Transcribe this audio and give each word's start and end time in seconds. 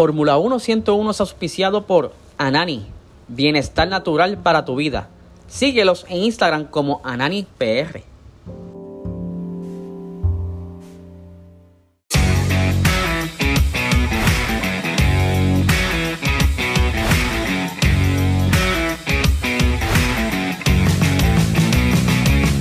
Fórmula 0.00 0.38
1 0.38 0.60
101 0.60 1.10
es 1.10 1.20
auspiciado 1.20 1.82
por 1.82 2.14
Anani, 2.38 2.86
bienestar 3.28 3.86
natural 3.86 4.38
para 4.38 4.64
tu 4.64 4.76
vida. 4.76 5.10
Síguelos 5.46 6.06
en 6.08 6.22
Instagram 6.22 6.64
como 6.64 7.02
AnaniPR. 7.04 8.02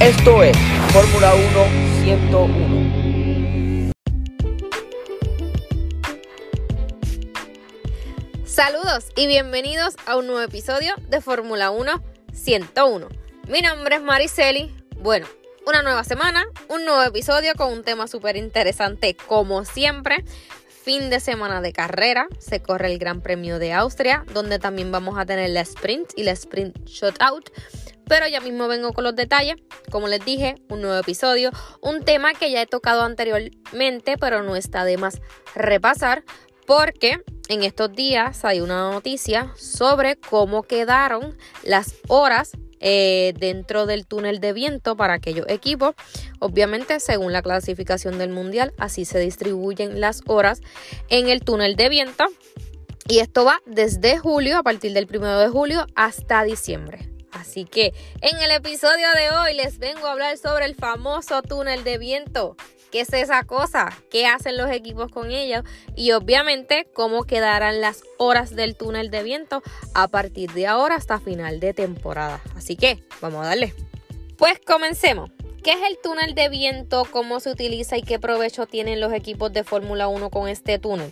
Esto 0.01 0.43
es 0.43 0.57
Fórmula 0.91 1.33
1 1.35 2.03
101. 2.03 2.78
Saludos 8.71 9.07
y 9.15 9.25
bienvenidos 9.25 9.95
a 10.05 10.15
un 10.15 10.27
nuevo 10.27 10.43
episodio 10.43 10.93
de 11.07 11.21
Fórmula 11.21 11.71
1 11.71 12.03
101. 12.31 13.09
Mi 13.47 13.61
nombre 13.61 13.95
es 13.95 14.01
Mariceli. 14.03 14.71
Bueno, 14.97 15.25
una 15.65 15.81
nueva 15.81 16.03
semana, 16.03 16.45
un 16.67 16.85
nuevo 16.85 17.01
episodio 17.01 17.55
con 17.55 17.73
un 17.73 17.83
tema 17.83 18.05
súper 18.05 18.37
interesante 18.37 19.15
como 19.15 19.65
siempre. 19.65 20.23
Fin 20.67 21.09
de 21.09 21.19
semana 21.19 21.61
de 21.61 21.73
carrera, 21.73 22.27
se 22.37 22.61
corre 22.61 22.91
el 22.91 22.99
Gran 22.99 23.21
Premio 23.21 23.57
de 23.57 23.73
Austria, 23.73 24.23
donde 24.35 24.59
también 24.59 24.91
vamos 24.91 25.17
a 25.17 25.25
tener 25.25 25.49
la 25.49 25.61
sprint 25.61 26.11
y 26.15 26.21
la 26.21 26.33
sprint 26.33 26.85
shutout. 26.85 27.49
Pero 28.07 28.27
ya 28.27 28.39
mismo 28.39 28.67
vengo 28.67 28.93
con 28.93 29.03
los 29.03 29.15
detalles. 29.15 29.55
Como 29.89 30.07
les 30.07 30.23
dije, 30.23 30.53
un 30.69 30.81
nuevo 30.81 30.99
episodio, 30.99 31.49
un 31.81 32.03
tema 32.03 32.35
que 32.35 32.51
ya 32.51 32.61
he 32.61 32.67
tocado 32.67 33.01
anteriormente, 33.01 34.15
pero 34.19 34.43
no 34.43 34.55
está 34.55 34.85
de 34.85 34.97
más 34.97 35.21
repasar, 35.55 36.23
porque 36.67 37.23
en 37.49 37.63
estos 37.63 37.93
días 37.93 38.45
hay 38.45 38.61
una 38.61 38.91
noticia 38.91 39.51
sobre 39.57 40.15
cómo 40.15 40.63
quedaron 40.63 41.35
las 41.63 41.95
horas 42.07 42.51
eh, 42.79 43.33
dentro 43.37 43.87
del 43.87 44.05
túnel 44.05 44.39
de 44.39 44.53
viento 44.53 44.95
para 44.95 45.15
aquellos 45.15 45.45
equipos. 45.49 45.95
Obviamente, 46.39 46.99
según 46.99 47.33
la 47.33 47.41
clasificación 47.41 48.17
del 48.17 48.29
mundial, 48.29 48.73
así 48.77 49.03
se 49.03 49.19
distribuyen 49.19 49.99
las 49.99 50.21
horas 50.27 50.61
en 51.09 51.27
el 51.27 51.41
túnel 51.41 51.75
de 51.75 51.89
viento. 51.89 52.25
Y 53.07 53.19
esto 53.19 53.43
va 53.43 53.59
desde 53.65 54.19
julio, 54.19 54.59
a 54.59 54.63
partir 54.63 54.93
del 54.93 55.07
primero 55.07 55.39
de 55.39 55.49
julio, 55.49 55.87
hasta 55.95 56.43
diciembre. 56.43 57.18
Así 57.31 57.65
que 57.65 57.93
en 58.21 58.37
el 58.39 58.51
episodio 58.51 59.07
de 59.15 59.29
hoy 59.31 59.53
les 59.53 59.79
vengo 59.79 60.07
a 60.07 60.11
hablar 60.11 60.37
sobre 60.37 60.65
el 60.65 60.75
famoso 60.75 61.41
túnel 61.41 61.83
de 61.83 61.97
viento. 61.97 62.55
¿Qué 62.91 63.01
es 63.01 63.13
esa 63.13 63.43
cosa? 63.43 63.95
¿Qué 64.09 64.25
hacen 64.25 64.57
los 64.57 64.71
equipos 64.71 65.11
con 65.11 65.31
ellos? 65.31 65.63
Y 65.95 66.11
obviamente 66.13 66.87
cómo 66.93 67.23
quedarán 67.23 67.81
las 67.81 68.03
horas 68.17 68.55
del 68.55 68.75
túnel 68.75 69.11
de 69.11 69.21
viento 69.21 69.61
a 69.93 70.07
partir 70.07 70.51
de 70.53 70.65
ahora 70.65 70.95
hasta 70.95 71.19
final 71.19 71.59
de 71.59 71.73
temporada. 71.73 72.41
Así 72.55 72.75
que 72.75 73.03
vamos 73.21 73.45
a 73.45 73.49
darle. 73.49 73.75
Pues 74.37 74.59
comencemos. 74.65 75.29
¿Qué 75.63 75.71
es 75.71 75.79
el 75.89 75.97
túnel 76.01 76.35
de 76.35 76.47
viento? 76.47 77.03
¿Cómo 77.11 77.41
se 77.41 77.51
utiliza 77.51 77.97
y 77.97 78.01
qué 78.01 78.17
provecho 78.17 78.65
tienen 78.65 79.01
los 79.01 79.11
equipos 79.11 79.51
de 79.51 79.65
Fórmula 79.65 80.07
1 80.07 80.29
con 80.29 80.47
este 80.47 80.79
túnel? 80.79 81.11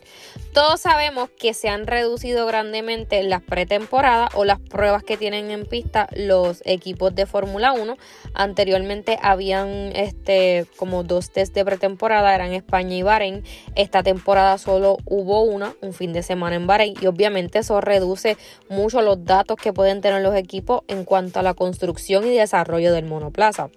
Todos 0.53 0.79
sabemos 0.79 1.29
que 1.37 1.53
se 1.53 1.67
han 1.67 1.85
reducido 1.85 2.45
grandemente 2.45 3.21
las 3.23 3.41
pretemporadas 3.41 4.29
o 4.35 4.45
las 4.45 4.61
pruebas 4.61 5.03
que 5.03 5.17
tienen 5.17 5.51
en 5.51 5.65
pista 5.65 6.07
los 6.15 6.61
equipos 6.65 7.13
de 7.13 7.25
Fórmula 7.25 7.73
1. 7.73 7.97
Anteriormente 8.33 9.19
habían 9.21 9.67
este, 9.93 10.65
como 10.77 11.03
dos 11.03 11.29
test 11.29 11.53
de 11.53 11.65
pretemporada, 11.65 12.33
eran 12.33 12.53
España 12.53 12.95
y 12.95 13.01
Bahrein. 13.01 13.43
Esta 13.75 14.01
temporada 14.01 14.57
solo 14.59 14.95
hubo 15.03 15.41
una, 15.41 15.75
un 15.81 15.91
fin 15.91 16.13
de 16.13 16.23
semana 16.23 16.55
en 16.55 16.67
Bahrein 16.67 16.93
y 17.01 17.07
obviamente 17.07 17.59
eso 17.59 17.81
reduce 17.81 18.37
mucho 18.69 19.01
los 19.01 19.25
datos 19.25 19.57
que 19.57 19.73
pueden 19.73 19.99
tener 19.99 20.21
los 20.21 20.35
equipos 20.35 20.83
en 20.87 21.03
cuanto 21.03 21.41
a 21.41 21.43
la 21.43 21.53
construcción 21.53 22.25
y 22.25 22.29
desarrollo 22.29 22.93
del 22.93 23.05
monoplaza. 23.05 23.69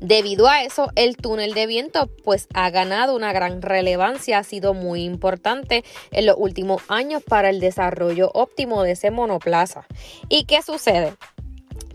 Debido 0.00 0.48
a 0.48 0.62
eso, 0.62 0.90
el 0.96 1.16
túnel 1.16 1.54
de 1.54 1.66
viento 1.66 2.10
pues 2.24 2.48
ha 2.54 2.70
ganado 2.70 3.14
una 3.14 3.32
gran 3.32 3.62
relevancia, 3.62 4.38
ha 4.38 4.44
sido 4.44 4.74
muy 4.74 5.04
importante 5.04 5.84
en 6.10 6.26
los 6.26 6.36
últimos 6.38 6.82
años 6.88 7.22
para 7.22 7.50
el 7.50 7.60
desarrollo 7.60 8.30
óptimo 8.34 8.82
de 8.82 8.92
ese 8.92 9.10
monoplaza. 9.10 9.86
¿Y 10.28 10.44
qué 10.44 10.62
sucede? 10.62 11.14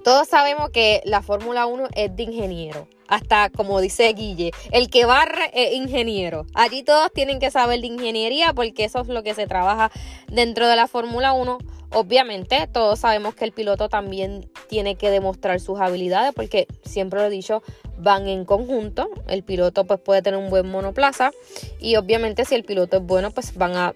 Todos 0.03 0.27
sabemos 0.27 0.69
que 0.69 1.01
la 1.03 1.21
Fórmula 1.21 1.65
1 1.65 1.89
es 1.93 2.15
de 2.15 2.23
ingeniero. 2.23 2.87
Hasta 3.09 3.49
como 3.49 3.81
dice 3.81 4.11
Guille, 4.13 4.51
el 4.71 4.89
que 4.89 5.05
barre 5.05 5.51
es 5.53 5.73
ingeniero. 5.73 6.45
Allí 6.53 6.83
todos 6.83 7.11
tienen 7.13 7.39
que 7.39 7.51
saber 7.51 7.81
de 7.81 7.87
ingeniería 7.87 8.53
porque 8.53 8.85
eso 8.85 9.01
es 9.01 9.07
lo 9.07 9.23
que 9.23 9.33
se 9.33 9.47
trabaja 9.47 9.91
dentro 10.27 10.67
de 10.67 10.75
la 10.75 10.87
Fórmula 10.87 11.33
1 11.33 11.57
Obviamente, 11.93 12.67
todos 12.71 12.99
sabemos 12.99 13.33
que 13.33 13.45
el 13.45 13.53
piloto 13.53 13.87
también 13.87 14.49
tiene 14.67 14.95
que 14.95 15.09
demostrar 15.09 15.59
sus 15.61 15.79
habilidades 15.79 16.33
porque 16.35 16.67
siempre 16.83 17.19
lo 17.19 17.27
he 17.27 17.29
dicho, 17.29 17.63
van 17.97 18.27
en 18.27 18.43
conjunto. 18.43 19.09
El 19.27 19.43
piloto 19.43 19.85
pues 19.85 19.99
puede 19.99 20.21
tener 20.21 20.39
un 20.39 20.49
buen 20.49 20.69
monoplaza 20.69 21.31
y 21.79 21.95
obviamente 21.95 22.43
si 22.43 22.55
el 22.55 22.63
piloto 22.63 22.97
es 22.97 23.03
bueno 23.03 23.31
pues 23.31 23.55
van 23.55 23.75
a, 23.75 23.93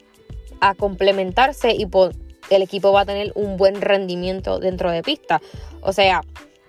complementarse 0.78 1.72
y 1.72 1.88
el 2.51 2.62
equipo 2.62 2.91
va 2.91 3.01
a 3.01 3.06
tener 3.06 3.31
un 3.34 3.57
buen 3.57 3.81
rendimiento 3.81 4.59
dentro 4.59 4.91
de 4.91 5.01
pista. 5.01 5.41
O 5.81 5.91
sea, 5.91 6.22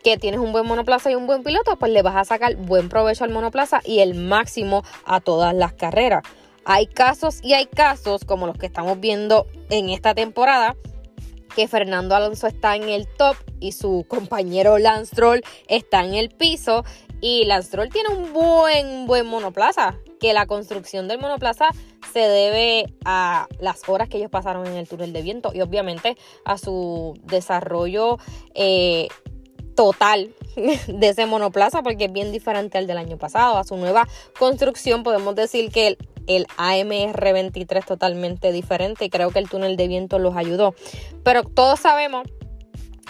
que 0.03 0.17
tienes 0.17 0.41
un 0.41 0.51
buen 0.51 0.67
monoplaza 0.67 1.11
y 1.11 1.15
un 1.15 1.27
buen 1.27 1.43
piloto, 1.43 1.77
pues 1.77 1.93
le 1.93 2.01
vas 2.01 2.17
a 2.17 2.25
sacar 2.25 2.57
buen 2.57 2.89
provecho 2.89 3.25
al 3.25 3.31
monoplaza 3.31 3.81
y 3.85 3.99
el 3.99 4.15
máximo 4.15 4.83
a 5.05 5.21
todas 5.21 5.55
las 5.55 5.75
carreras. 5.75 6.23
Hay 6.65 6.87
casos 6.87 7.41
y 7.43 7.53
hay 7.53 7.67
casos 7.67 8.25
como 8.25 8.47
los 8.47 8.57
que 8.57 8.67
estamos 8.67 8.99
viendo 8.99 9.47
en 9.69 9.91
esta 9.91 10.15
temporada 10.15 10.75
que 11.55 11.69
Fernando 11.69 12.15
Alonso 12.15 12.47
está 12.47 12.77
en 12.77 12.89
el 12.89 13.07
top 13.07 13.37
y 13.61 13.73
su 13.73 14.05
compañero 14.09 14.79
Lance 14.79 15.13
Stroll 15.13 15.43
está 15.69 16.05
en 16.05 16.15
el 16.15 16.31
piso 16.31 16.85
y 17.21 17.45
Lance 17.45 17.69
Stroll 17.69 17.89
tiene 17.89 18.11
un 18.11 18.33
buen 18.33 19.07
buen 19.07 19.27
monoplaza, 19.27 19.97
que 20.21 20.33
la 20.33 20.47
construcción 20.47 21.09
del 21.09 21.21
monoplaza 21.21 21.71
se 22.13 22.21
debe 22.21 22.93
a 23.05 23.49
las 23.61 23.89
horas 23.89 24.09
que 24.09 24.19
ellos 24.19 24.31
pasaron 24.31 24.67
en 24.67 24.77
el 24.77 24.89
túnel 24.89 25.13
de 25.13 25.23
viento 25.23 25.53
y 25.55 25.61
obviamente 25.61 26.17
a 26.45 26.59
su 26.59 27.19
desarrollo 27.25 28.19
eh, 28.55 29.09
total 29.75 30.35
de 30.87 31.09
ese 31.09 31.27
monoplaza 31.27 31.83
porque 31.83 32.07
es 32.07 32.13
bien 32.13 32.33
diferente 32.33 32.79
al 32.79 32.87
del 32.87 32.99
año 32.99 33.17
pasado. 33.17 33.57
A 33.57 33.65
su 33.65 33.77
nueva 33.77 34.07
construcción 34.39 35.03
podemos 35.03 35.35
decir 35.35 35.71
que 35.71 35.97
el 36.27 36.43
el 36.43 36.47
AMR23 36.57 37.85
totalmente 37.85 38.53
diferente 38.53 39.05
y 39.05 39.11
creo 39.11 39.31
que 39.31 39.39
el 39.39 39.49
túnel 39.49 39.77
de 39.77 39.89
viento 39.89 40.19
los 40.19 40.37
ayudó. 40.37 40.75
Pero 41.23 41.43
todos 41.43 41.81
sabemos 41.81 42.27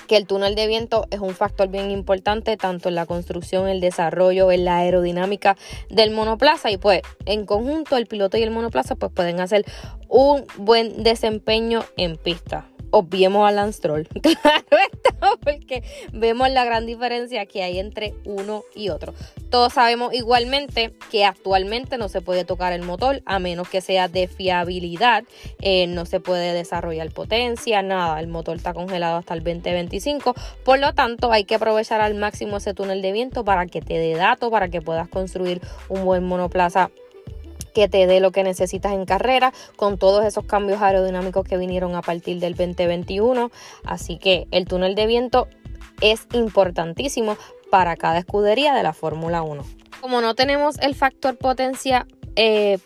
que 0.06 0.16
el 0.16 0.26
túnel 0.26 0.54
de 0.54 0.66
viento 0.66 1.06
es 1.10 1.20
un 1.20 1.34
factor 1.34 1.68
bien 1.68 1.90
importante 1.90 2.56
tanto 2.56 2.88
en 2.88 2.96
la 2.96 3.06
construcción, 3.06 3.68
el 3.68 3.80
desarrollo, 3.80 4.50
en 4.50 4.64
la 4.64 4.78
aerodinámica 4.78 5.56
del 5.88 6.10
monoplaza 6.10 6.70
y 6.70 6.76
pues 6.76 7.02
en 7.24 7.46
conjunto 7.46 7.96
el 7.96 8.06
piloto 8.06 8.36
y 8.36 8.42
el 8.42 8.50
monoplaza 8.50 8.96
pues 8.96 9.12
pueden 9.12 9.40
hacer 9.40 9.64
un 10.08 10.44
buen 10.58 11.02
desempeño 11.02 11.84
en 11.96 12.16
pista 12.16 12.71
obviemos 12.92 13.48
a 13.48 13.52
Lance 13.52 13.80
Troll. 13.80 14.06
Claro 14.22 14.76
está, 14.92 15.36
porque 15.42 15.82
vemos 16.12 16.50
la 16.50 16.64
gran 16.64 16.86
diferencia 16.86 17.46
que 17.46 17.62
hay 17.62 17.78
entre 17.78 18.14
uno 18.24 18.62
y 18.74 18.88
otro. 18.88 19.14
Todos 19.50 19.74
sabemos 19.74 20.14
igualmente 20.14 20.94
que 21.10 21.24
actualmente 21.24 21.98
no 21.98 22.08
se 22.08 22.22
puede 22.22 22.44
tocar 22.44 22.72
el 22.72 22.82
motor 22.82 23.22
a 23.26 23.38
menos 23.38 23.68
que 23.68 23.80
sea 23.80 24.08
de 24.08 24.28
fiabilidad. 24.28 25.24
Eh, 25.60 25.86
no 25.86 26.06
se 26.06 26.20
puede 26.20 26.54
desarrollar 26.54 27.10
potencia, 27.10 27.82
nada. 27.82 28.18
El 28.20 28.28
motor 28.28 28.56
está 28.56 28.72
congelado 28.72 29.18
hasta 29.18 29.34
el 29.34 29.42
2025. 29.42 30.34
Por 30.64 30.78
lo 30.78 30.94
tanto, 30.94 31.32
hay 31.32 31.44
que 31.44 31.56
aprovechar 31.56 32.00
al 32.00 32.14
máximo 32.14 32.56
ese 32.56 32.74
túnel 32.74 33.02
de 33.02 33.12
viento 33.12 33.44
para 33.44 33.66
que 33.66 33.80
te 33.80 33.94
dé 33.94 34.14
datos, 34.14 34.50
para 34.50 34.68
que 34.68 34.80
puedas 34.80 35.08
construir 35.08 35.60
un 35.88 36.04
buen 36.04 36.24
monoplaza 36.24 36.90
que 37.74 37.88
te 37.88 38.06
dé 38.06 38.20
lo 38.20 38.30
que 38.32 38.44
necesitas 38.44 38.92
en 38.92 39.04
carrera 39.04 39.52
con 39.76 39.98
todos 39.98 40.24
esos 40.24 40.44
cambios 40.44 40.80
aerodinámicos 40.82 41.44
que 41.46 41.56
vinieron 41.56 41.94
a 41.94 42.02
partir 42.02 42.38
del 42.40 42.54
2021. 42.54 43.50
Así 43.84 44.18
que 44.18 44.46
el 44.50 44.66
túnel 44.66 44.94
de 44.94 45.06
viento 45.06 45.48
es 46.00 46.26
importantísimo 46.32 47.36
para 47.70 47.96
cada 47.96 48.18
escudería 48.18 48.74
de 48.74 48.82
la 48.82 48.92
Fórmula 48.92 49.42
1. 49.42 49.64
Como 50.00 50.20
no 50.20 50.34
tenemos 50.34 50.78
el 50.80 50.94
factor 50.94 51.38
potencia, 51.38 52.06
eh, 52.36 52.78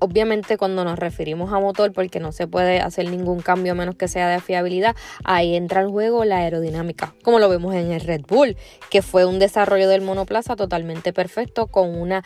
obviamente 0.00 0.56
cuando 0.56 0.84
nos 0.84 0.98
referimos 0.98 1.52
a 1.52 1.60
motor, 1.60 1.92
porque 1.92 2.20
no 2.20 2.32
se 2.32 2.46
puede 2.46 2.80
hacer 2.80 3.08
ningún 3.10 3.40
cambio 3.40 3.72
a 3.72 3.74
menos 3.74 3.94
que 3.94 4.08
sea 4.08 4.28
de 4.28 4.40
fiabilidad, 4.40 4.96
ahí 5.24 5.54
entra 5.54 5.82
en 5.82 5.90
juego 5.90 6.24
la 6.24 6.38
aerodinámica, 6.38 7.14
como 7.22 7.38
lo 7.38 7.48
vemos 7.48 7.74
en 7.74 7.92
el 7.92 8.00
Red 8.00 8.22
Bull, 8.28 8.56
que 8.90 9.02
fue 9.02 9.24
un 9.24 9.38
desarrollo 9.38 9.88
del 9.88 10.02
monoplaza 10.02 10.56
totalmente 10.56 11.12
perfecto 11.12 11.66
con 11.66 11.98
una 11.98 12.24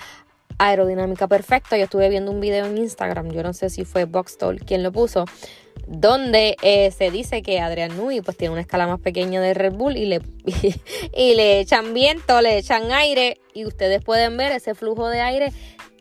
aerodinámica 0.69 1.27
perfecta. 1.27 1.77
Yo 1.77 1.85
estuve 1.85 2.09
viendo 2.09 2.31
un 2.31 2.41
video 2.41 2.67
en 2.67 2.79
Instagram, 2.79 3.31
yo 3.31 3.43
no 3.43 3.53
sé 3.53 3.71
si 3.71 3.85
fue 3.85 4.05
Boxstall 4.05 4.61
quien 4.61 4.83
lo 4.83 4.93
puso, 4.93 5.25
donde 5.87 6.57
eh, 6.63 6.91
se 6.93 7.11
dice 7.11 7.43
que 7.43 7.61
Adrian 7.61 7.97
Nui 7.97 8.21
pues 8.21 8.37
tiene 8.37 8.53
una 8.53 8.61
escala 8.61 8.87
más 8.87 9.01
pequeña 9.01 9.41
de 9.41 9.55
Red 9.55 9.73
Bull 9.73 9.97
y 9.97 10.07
le, 10.07 10.21
y, 11.15 11.35
le 11.35 11.61
echan 11.61 11.95
viento, 11.95 12.41
le 12.41 12.59
echan 12.59 12.93
aire 12.93 13.41
y 13.55 13.65
ustedes 13.67 14.03
pueden 14.03 14.37
ver 14.37 14.53
ese 14.53 14.75
flujo 14.75 15.09
de 15.09 15.21
aire 15.21 15.53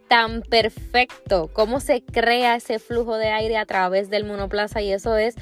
tan 0.08 0.42
perfecto, 0.42 1.50
cómo 1.54 1.80
se 1.80 2.02
crea 2.02 2.56
ese 2.58 2.80
flujo 2.80 3.16
de 3.16 3.30
aire 3.30 3.58
a 3.58 3.66
través 3.66 4.10
del 4.10 4.25
monoplaza 4.25 4.81
y 4.81 4.92
eso 4.92 5.16
es 5.16 5.36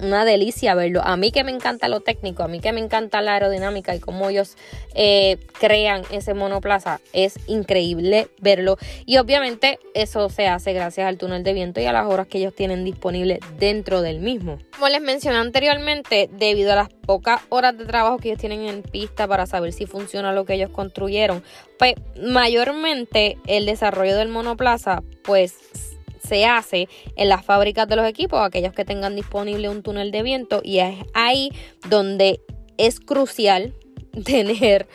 una 0.00 0.24
delicia 0.24 0.74
verlo. 0.74 1.02
A 1.04 1.16
mí 1.16 1.30
que 1.30 1.44
me 1.44 1.52
encanta 1.52 1.88
lo 1.88 2.00
técnico, 2.00 2.42
a 2.42 2.48
mí 2.48 2.60
que 2.60 2.72
me 2.72 2.80
encanta 2.80 3.22
la 3.22 3.34
aerodinámica 3.34 3.94
y 3.94 4.00
cómo 4.00 4.28
ellos 4.28 4.56
eh, 4.94 5.38
crean 5.58 6.02
ese 6.10 6.34
monoplaza, 6.34 7.00
es 7.12 7.38
increíble 7.46 8.28
verlo. 8.40 8.76
Y 9.06 9.18
obviamente 9.18 9.78
eso 9.94 10.28
se 10.28 10.48
hace 10.48 10.72
gracias 10.72 11.06
al 11.06 11.18
túnel 11.18 11.42
de 11.44 11.52
viento 11.52 11.80
y 11.80 11.86
a 11.86 11.92
las 11.92 12.06
horas 12.06 12.26
que 12.26 12.38
ellos 12.38 12.54
tienen 12.54 12.84
disponibles 12.84 13.40
dentro 13.58 14.02
del 14.02 14.20
mismo. 14.20 14.58
Como 14.74 14.88
les 14.88 15.00
mencioné 15.00 15.38
anteriormente, 15.38 16.28
debido 16.32 16.72
a 16.72 16.76
las 16.76 16.88
pocas 16.88 17.42
horas 17.48 17.76
de 17.76 17.84
trabajo 17.84 18.18
que 18.18 18.28
ellos 18.28 18.40
tienen 18.40 18.66
en 18.66 18.82
pista 18.82 19.26
para 19.28 19.46
saber 19.46 19.72
si 19.72 19.86
funciona 19.86 20.32
lo 20.32 20.44
que 20.44 20.54
ellos 20.54 20.70
construyeron, 20.70 21.42
pues 21.78 21.94
mayormente 22.20 23.38
el 23.46 23.66
desarrollo 23.66 24.16
del 24.16 24.28
monoplaza, 24.28 25.02
pues 25.22 25.93
se 26.26 26.46
hace 26.46 26.88
en 27.16 27.28
las 27.28 27.44
fábricas 27.44 27.88
de 27.88 27.96
los 27.96 28.06
equipos, 28.06 28.40
aquellos 28.40 28.72
que 28.72 28.84
tengan 28.84 29.16
disponible 29.16 29.68
un 29.68 29.82
túnel 29.82 30.10
de 30.10 30.22
viento 30.22 30.60
y 30.64 30.78
es 30.78 30.96
ahí 31.14 31.50
donde 31.88 32.40
es 32.78 33.00
crucial 33.00 33.74
tener, 34.24 34.86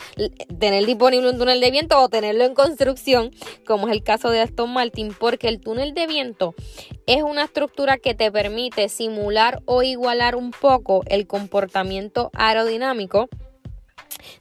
tener 0.59 0.85
disponible 0.85 1.29
un 1.29 1.37
túnel 1.37 1.59
de 1.59 1.71
viento 1.71 1.99
o 1.99 2.09
tenerlo 2.09 2.45
en 2.45 2.53
construcción, 2.53 3.31
como 3.65 3.87
es 3.87 3.93
el 3.93 4.03
caso 4.03 4.29
de 4.29 4.41
Aston 4.41 4.71
Martin, 4.71 5.13
porque 5.17 5.49
el 5.49 5.59
túnel 5.59 5.93
de 5.93 6.07
viento 6.07 6.55
es 7.05 7.23
una 7.23 7.43
estructura 7.45 7.97
que 7.97 8.13
te 8.13 8.31
permite 8.31 8.89
simular 8.89 9.61
o 9.65 9.83
igualar 9.83 10.35
un 10.35 10.51
poco 10.51 11.03
el 11.07 11.27
comportamiento 11.27 12.31
aerodinámico 12.33 13.29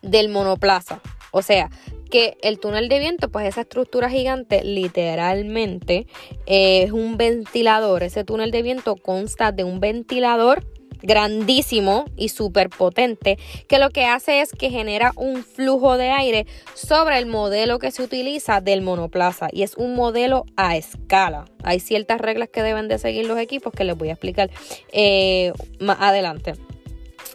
del 0.02 0.29
monoplaza. 0.29 1.00
O 1.32 1.43
sea, 1.43 1.70
que 2.08 2.37
el 2.43 2.58
túnel 2.58 2.88
de 2.88 2.99
viento, 2.99 3.28
pues 3.31 3.46
esa 3.46 3.62
estructura 3.62 4.10
gigante 4.10 4.64
literalmente 4.64 6.06
es 6.46 6.93
un 6.93 7.16
ventilador. 7.16 8.02
Ese 8.02 8.25
túnel 8.25 8.50
de 8.50 8.62
viento 8.62 8.96
consta 8.96 9.52
de 9.52 9.64
un 9.64 9.81
ventilador 9.81 10.64
grandísimo 11.02 12.06
y 12.16 12.28
súper 12.28 12.70
potente 12.70 13.38
que 13.69 13.78
lo 13.78 13.90
que 13.90 14.05
hace 14.05 14.40
es 14.40 14.52
que 14.52 14.70
genera 14.70 15.12
un 15.16 15.44
flujo 15.44 15.96
de 15.96 16.10
aire 16.10 16.46
sobre 16.75 17.19
el 17.19 17.26
modelo 17.26 17.78
que 17.78 17.90
se 17.90 18.02
utiliza 18.02 18.60
del 18.60 18.82
monoplaza 18.82 19.49
y 19.52 19.62
es 19.62 19.76
un 19.76 19.94
modelo 19.94 20.44
a 20.56 20.76
escala. 20.76 21.44
Hay 21.62 21.81
ciertas 21.81 22.20
reglas 22.20 22.49
que 22.49 22.62
deben 22.62 22.88
de 22.88 22.99
seguir 22.99 23.26
los 23.26 23.38
equipos 23.38 23.72
que 23.72 23.84
les 23.84 23.96
voy 23.96 24.08
a 24.08 24.12
explicar 24.12 24.50
eh, 24.93 25.52
más 25.78 25.99
adelante. 26.00 26.55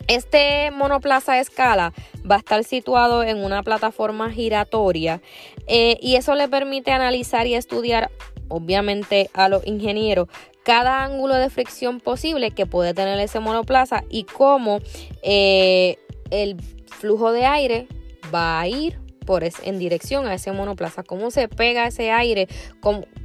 Este 0.08 0.72
monoplaza 0.72 1.40
escala 1.40 1.94
va 2.30 2.36
a 2.36 2.40
estar 2.40 2.64
situado 2.64 3.24
en 3.24 3.44
una 3.44 3.64
plataforma 3.64 4.32
giratoria 4.32 5.22
eh, 5.68 5.98
y 6.02 6.16
eso 6.16 6.36
le 6.36 6.48
permite 6.48 6.92
analizar 6.92 7.48
y 7.48 7.56
estudiar, 7.56 8.12
obviamente, 8.50 9.30
a 9.34 9.50
los 9.50 9.66
ingenieros 9.66 10.28
cada 10.64 11.04
ángulo 11.04 11.36
de 11.36 11.50
fricción 11.50 12.00
posible 12.00 12.52
que 12.52 12.66
puede 12.66 12.94
tener 12.94 13.20
ese 13.20 13.40
monoplaza 13.40 14.04
y 14.10 14.24
cómo 14.24 14.80
eh, 15.22 15.98
el 16.32 16.58
flujo 16.88 17.32
de 17.32 17.46
aire 17.46 17.88
va 18.34 18.60
a 18.60 18.68
ir 18.68 19.03
en 19.64 19.80
dirección 19.80 20.28
a 20.28 20.34
ese 20.34 20.52
monoplaza, 20.52 21.04
cómo 21.04 21.32
se 21.32 21.48
pega 21.48 21.88
ese 21.88 22.12
aire, 22.12 22.48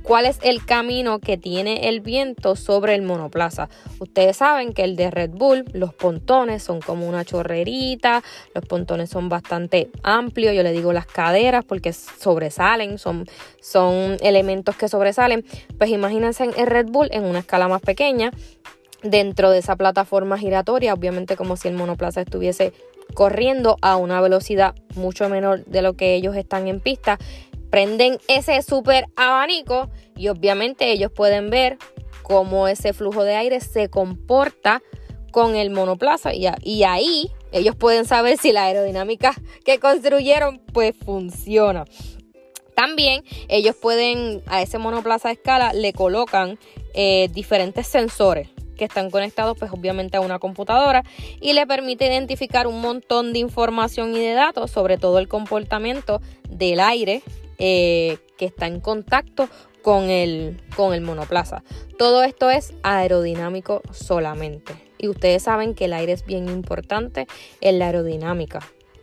cuál 0.02 0.26
es 0.26 0.38
el 0.42 0.64
camino 0.64 1.18
que 1.18 1.36
tiene 1.36 1.88
el 1.88 2.00
viento 2.00 2.56
sobre 2.56 2.94
el 2.94 3.02
monoplaza. 3.02 3.68
Ustedes 3.98 4.38
saben 4.38 4.72
que 4.72 4.84
el 4.84 4.96
de 4.96 5.10
Red 5.10 5.30
Bull, 5.30 5.64
los 5.72 5.92
pontones 5.92 6.62
son 6.62 6.80
como 6.80 7.08
una 7.08 7.24
chorrerita, 7.24 8.22
los 8.54 8.64
pontones 8.64 9.10
son 9.10 9.28
bastante 9.28 9.90
amplios, 10.02 10.54
yo 10.54 10.62
le 10.62 10.72
digo 10.72 10.92
las 10.92 11.06
caderas 11.06 11.64
porque 11.64 11.92
sobresalen, 11.92 12.98
son, 12.98 13.26
son 13.60 14.16
elementos 14.20 14.76
que 14.76 14.88
sobresalen. 14.88 15.44
Pues 15.76 15.90
imagínense 15.90 16.44
el 16.44 16.66
Red 16.66 16.86
Bull 16.86 17.08
en 17.10 17.24
una 17.24 17.40
escala 17.40 17.68
más 17.68 17.82
pequeña 17.82 18.32
dentro 19.02 19.50
de 19.50 19.58
esa 19.58 19.76
plataforma 19.76 20.38
giratoria, 20.38 20.94
obviamente 20.94 21.36
como 21.36 21.56
si 21.56 21.68
el 21.68 21.74
monoplaza 21.74 22.20
estuviese 22.20 22.72
corriendo 23.14 23.76
a 23.82 23.96
una 23.96 24.20
velocidad 24.20 24.74
mucho 24.94 25.28
menor 25.28 25.64
de 25.64 25.82
lo 25.82 25.94
que 25.94 26.14
ellos 26.14 26.36
están 26.36 26.68
en 26.68 26.80
pista. 26.80 27.18
Prenden 27.70 28.18
ese 28.28 28.62
super 28.62 29.06
abanico 29.16 29.90
y 30.16 30.28
obviamente 30.28 30.90
ellos 30.90 31.12
pueden 31.12 31.50
ver 31.50 31.78
cómo 32.22 32.68
ese 32.68 32.92
flujo 32.92 33.24
de 33.24 33.36
aire 33.36 33.60
se 33.60 33.88
comporta 33.88 34.82
con 35.32 35.56
el 35.56 35.70
monoplaza 35.70 36.34
y, 36.34 36.46
y 36.62 36.82
ahí 36.84 37.30
ellos 37.52 37.76
pueden 37.76 38.04
saber 38.04 38.38
si 38.38 38.52
la 38.52 38.64
aerodinámica 38.64 39.34
que 39.64 39.78
construyeron 39.78 40.60
pues 40.72 40.94
funciona. 41.04 41.84
También 42.74 43.24
ellos 43.48 43.74
pueden 43.76 44.42
a 44.46 44.62
ese 44.62 44.78
monoplaza 44.78 45.28
de 45.28 45.34
escala 45.34 45.72
le 45.72 45.92
colocan 45.92 46.58
eh, 46.94 47.28
diferentes 47.32 47.86
sensores 47.86 48.48
que 48.78 48.86
están 48.86 49.10
conectados 49.10 49.58
pues 49.58 49.70
obviamente 49.70 50.16
a 50.16 50.20
una 50.20 50.38
computadora 50.38 51.04
y 51.40 51.52
le 51.52 51.66
permite 51.66 52.06
identificar 52.06 52.66
un 52.66 52.80
montón 52.80 53.34
de 53.34 53.40
información 53.40 54.14
y 54.14 54.20
de 54.20 54.32
datos 54.32 54.70
sobre 54.70 54.96
todo 54.96 55.18
el 55.18 55.28
comportamiento 55.28 56.22
del 56.48 56.80
aire 56.80 57.22
eh, 57.58 58.16
que 58.38 58.46
está 58.46 58.66
en 58.66 58.80
contacto 58.80 59.48
con 59.82 60.10
el, 60.10 60.60
con 60.76 60.94
el 60.94 61.00
monoplaza. 61.00 61.62
Todo 61.98 62.22
esto 62.22 62.50
es 62.50 62.72
aerodinámico 62.82 63.82
solamente. 63.92 64.74
Y 64.98 65.08
ustedes 65.08 65.42
saben 65.42 65.74
que 65.74 65.86
el 65.86 65.92
aire 65.92 66.12
es 66.12 66.24
bien 66.24 66.48
importante 66.48 67.26
en 67.60 67.78
la 67.78 67.86
aerodinámica 67.86 68.60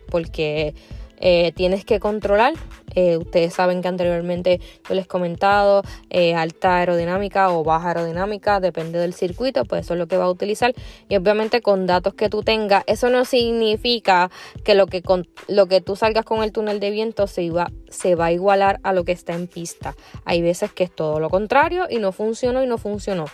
porque 0.08 0.74
eh, 1.18 1.52
tienes 1.52 1.84
que 1.84 2.00
controlar. 2.00 2.54
Eh, 2.94 3.18
ustedes 3.18 3.52
saben 3.52 3.82
que 3.82 3.88
anteriormente 3.88 4.58
yo 4.88 4.94
les 4.94 5.04
he 5.04 5.08
comentado 5.08 5.82
eh, 6.08 6.34
alta 6.34 6.78
aerodinámica 6.78 7.50
o 7.50 7.62
baja 7.62 7.88
aerodinámica, 7.88 8.58
depende 8.58 8.98
del 8.98 9.12
circuito, 9.12 9.66
pues 9.66 9.84
eso 9.84 9.94
es 9.94 9.98
lo 9.98 10.06
que 10.06 10.16
va 10.16 10.24
a 10.24 10.30
utilizar. 10.30 10.72
Y 11.08 11.16
obviamente 11.16 11.60
con 11.60 11.86
datos 11.86 12.14
que 12.14 12.30
tú 12.30 12.42
tengas, 12.42 12.84
eso 12.86 13.10
no 13.10 13.26
significa 13.26 14.30
que 14.64 14.74
lo 14.74 14.86
que, 14.86 15.02
con, 15.02 15.28
lo 15.46 15.66
que 15.66 15.82
tú 15.82 15.94
salgas 15.94 16.24
con 16.24 16.42
el 16.42 16.52
túnel 16.52 16.80
de 16.80 16.90
viento 16.90 17.26
se, 17.26 17.42
iba, 17.42 17.70
se 17.90 18.14
va 18.14 18.26
a 18.26 18.32
igualar 18.32 18.80
a 18.82 18.94
lo 18.94 19.04
que 19.04 19.12
está 19.12 19.34
en 19.34 19.46
pista. 19.46 19.94
Hay 20.24 20.40
veces 20.40 20.72
que 20.72 20.84
es 20.84 20.94
todo 20.94 21.20
lo 21.20 21.28
contrario 21.28 21.86
y 21.90 21.98
no 21.98 22.12
funcionó 22.12 22.64
y 22.64 22.66
no 22.66 22.78
funcionó. 22.78 23.26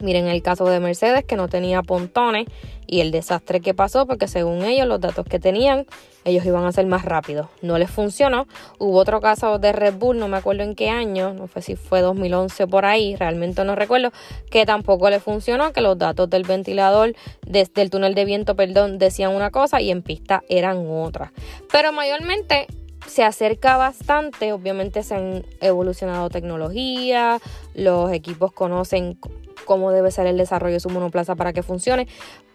Miren 0.00 0.26
el 0.26 0.42
caso 0.42 0.66
de 0.66 0.80
Mercedes 0.80 1.24
que 1.24 1.36
no 1.36 1.48
tenía 1.48 1.82
pontones 1.82 2.46
y 2.86 3.00
el 3.00 3.10
desastre 3.10 3.60
que 3.60 3.74
pasó 3.74 4.06
porque 4.06 4.28
según 4.28 4.64
ellos 4.64 4.86
los 4.86 5.00
datos 5.00 5.24
que 5.24 5.38
tenían 5.38 5.86
ellos 6.24 6.44
iban 6.46 6.64
a 6.64 6.72
ser 6.72 6.86
más 6.86 7.04
rápidos. 7.04 7.48
No 7.62 7.78
les 7.78 7.90
funcionó. 7.90 8.46
Hubo 8.78 8.98
otro 8.98 9.20
caso 9.20 9.58
de 9.58 9.72
Red 9.72 9.94
Bull, 9.94 10.18
no 10.18 10.28
me 10.28 10.38
acuerdo 10.38 10.62
en 10.62 10.74
qué 10.74 10.88
año, 10.88 11.34
no 11.34 11.48
sé 11.48 11.62
si 11.62 11.76
fue 11.76 12.00
2011 12.00 12.66
por 12.66 12.86
ahí, 12.86 13.14
realmente 13.14 13.64
no 13.64 13.74
recuerdo, 13.74 14.10
que 14.50 14.66
tampoco 14.66 15.10
le 15.10 15.20
funcionó, 15.20 15.72
que 15.72 15.80
los 15.80 15.98
datos 15.98 16.30
del 16.30 16.44
ventilador, 16.44 17.14
desde 17.46 17.82
el 17.82 17.90
túnel 17.90 18.14
de 18.14 18.24
viento, 18.24 18.56
perdón, 18.56 18.98
decían 18.98 19.34
una 19.34 19.50
cosa 19.50 19.80
y 19.80 19.90
en 19.90 20.02
pista 20.02 20.42
eran 20.48 20.86
otras. 20.88 21.30
Pero 21.70 21.92
mayormente 21.92 22.66
se 23.06 23.22
acerca 23.22 23.76
bastante, 23.76 24.52
obviamente 24.52 25.02
se 25.02 25.14
han 25.14 25.46
evolucionado 25.60 26.30
tecnología, 26.30 27.38
los 27.74 28.12
equipos 28.12 28.52
conocen 28.52 29.18
cómo 29.64 29.90
debe 29.92 30.10
ser 30.10 30.26
el 30.26 30.36
desarrollo 30.36 30.74
de 30.74 30.80
su 30.80 30.90
monoplaza 30.90 31.34
para 31.34 31.52
que 31.52 31.62
funcione, 31.62 32.06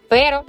pero 0.09 0.45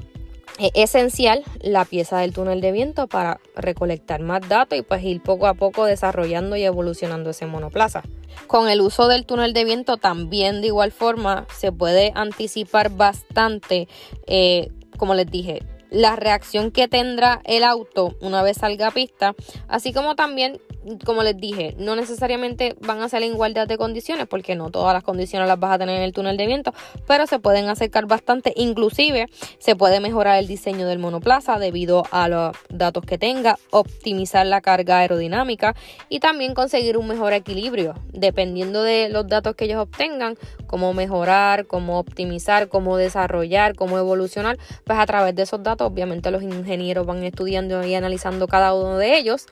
es 0.59 0.73
esencial 0.75 1.42
la 1.62 1.85
pieza 1.85 2.19
del 2.19 2.33
túnel 2.33 2.61
de 2.61 2.73
viento 2.73 3.07
para 3.07 3.40
recolectar 3.57 4.21
más 4.21 4.47
datos 4.47 4.78
y 4.78 4.83
pues 4.83 5.02
ir 5.02 5.23
poco 5.23 5.47
a 5.47 5.54
poco 5.54 5.87
desarrollando 5.87 6.57
y 6.57 6.64
evolucionando 6.64 7.30
ese 7.30 7.47
monoplaza. 7.47 8.02
Con 8.47 8.69
el 8.69 8.80
uso 8.80 9.09
del 9.09 9.25
túnel 9.25 9.54
de 9.54 9.64
viento 9.64 9.97
también 9.97 10.61
de 10.61 10.69
igual 10.69 10.92
forma 10.92 11.47
se 11.57 11.73
puede 11.73 12.12
anticipar 12.14 12.90
bastante, 12.90 13.88
eh, 14.26 14.71
como 14.99 15.14
les 15.14 15.30
dije, 15.30 15.62
la 15.90 16.16
reacción 16.16 16.70
que 16.70 16.88
tendrá 16.88 17.40
el 17.44 17.64
auto 17.64 18.16
una 18.20 18.42
vez 18.42 18.59
salga 18.59 18.88
a 18.88 18.92
pista, 18.92 19.35
así 19.68 19.92
como 19.92 20.14
también 20.14 20.61
como 21.04 21.22
les 21.22 21.37
dije, 21.37 21.75
no 21.78 21.96
necesariamente 21.96 22.76
van 22.80 23.02
a 23.02 23.08
ser 23.08 23.22
en 23.22 23.32
igualdad 23.32 23.66
de 23.66 23.76
condiciones, 23.76 24.26
porque 24.26 24.54
no 24.54 24.70
todas 24.70 24.94
las 24.94 25.02
condiciones 25.02 25.49
las 25.49 25.58
vas 25.58 25.75
a 25.75 25.78
tener 25.78 25.96
en 25.96 26.02
el 26.02 26.12
túnel 26.12 26.37
de 26.37 26.46
viento, 26.46 26.72
pero 27.06 27.26
se 27.26 27.38
pueden 27.38 27.68
acercar 27.68 28.06
bastante. 28.06 28.52
Inclusive 28.56 29.26
se 29.58 29.76
puede 29.76 30.00
mejorar 30.00 30.38
el 30.38 30.46
diseño 30.46 30.87
del 30.87 30.99
monoplaza 30.99 31.58
debido 31.58 32.04
a 32.10 32.28
los 32.28 32.56
datos 32.68 33.04
que 33.04 33.18
tenga, 33.18 33.58
optimizar 33.70 34.46
la 34.46 34.60
carga 34.60 34.99
aerodinámica 34.99 35.75
y 36.08 36.20
también 36.20 36.54
conseguir 36.54 36.96
un 36.96 37.08
mejor 37.08 37.32
equilibrio, 37.32 37.94
dependiendo 38.12 38.82
de 38.82 39.08
los 39.08 39.26
datos 39.26 39.54
que 39.54 39.66
ellos 39.66 39.82
obtengan, 39.82 40.37
cómo 40.66 40.94
mejorar, 40.94 41.66
cómo 41.66 41.99
optimizar, 41.99 42.68
cómo 42.68 42.96
desarrollar, 42.96 43.75
cómo 43.75 43.99
evolucionar, 43.99 44.58
pues 44.84 44.99
a 44.99 45.06
través 45.06 45.34
de 45.34 45.42
esos 45.42 45.62
datos 45.62 45.87
obviamente 45.87 46.30
los 46.30 46.42
ingenieros 46.42 47.06
van 47.06 47.22
estudiando 47.22 47.84
y 47.84 47.94
analizando 47.94 48.46
cada 48.46 48.75
uno 48.75 48.96
de 48.96 49.18
ellos 49.18 49.46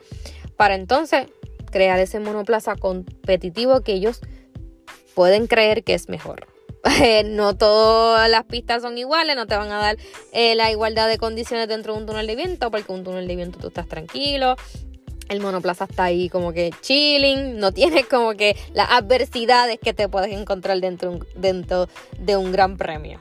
para 0.58 0.74
entonces 0.74 1.28
crear 1.70 1.98
ese 2.00 2.20
monoplaza 2.20 2.74
competitivo 2.76 3.80
que 3.80 3.92
ellos 3.92 4.20
pueden 5.14 5.46
creer 5.46 5.84
que 5.84 5.94
es 5.94 6.08
mejor. 6.10 6.46
no 7.24 7.56
todas 7.56 8.28
las 8.28 8.44
pistas 8.44 8.82
son 8.82 8.98
iguales, 8.98 9.36
no 9.36 9.46
te 9.46 9.56
van 9.56 9.70
a 9.70 9.78
dar 9.78 9.96
eh, 10.32 10.54
la 10.54 10.70
igualdad 10.70 11.08
de 11.08 11.16
condiciones 11.16 11.68
dentro 11.68 11.94
de 11.94 12.00
un 12.00 12.06
túnel 12.06 12.26
de 12.26 12.36
viento, 12.36 12.70
porque 12.70 12.92
un 12.92 13.04
túnel 13.04 13.26
de 13.26 13.36
viento 13.36 13.58
tú 13.58 13.68
estás 13.68 13.88
tranquilo, 13.88 14.56
el 15.28 15.40
monoplaza 15.40 15.84
está 15.84 16.04
ahí 16.04 16.28
como 16.28 16.52
que 16.52 16.70
chilling, 16.80 17.58
no 17.58 17.72
tiene 17.78 18.04
como 18.04 18.34
que 18.34 18.56
las 18.74 18.90
adversidades 18.90 19.78
que 19.78 19.94
te 19.94 20.08
puedes 20.08 20.32
encontrar 20.32 20.80
dentro, 20.80 21.20
dentro 21.36 21.88
de 22.18 22.36
un 22.36 22.50
gran 22.50 22.76
premio. 22.76 23.20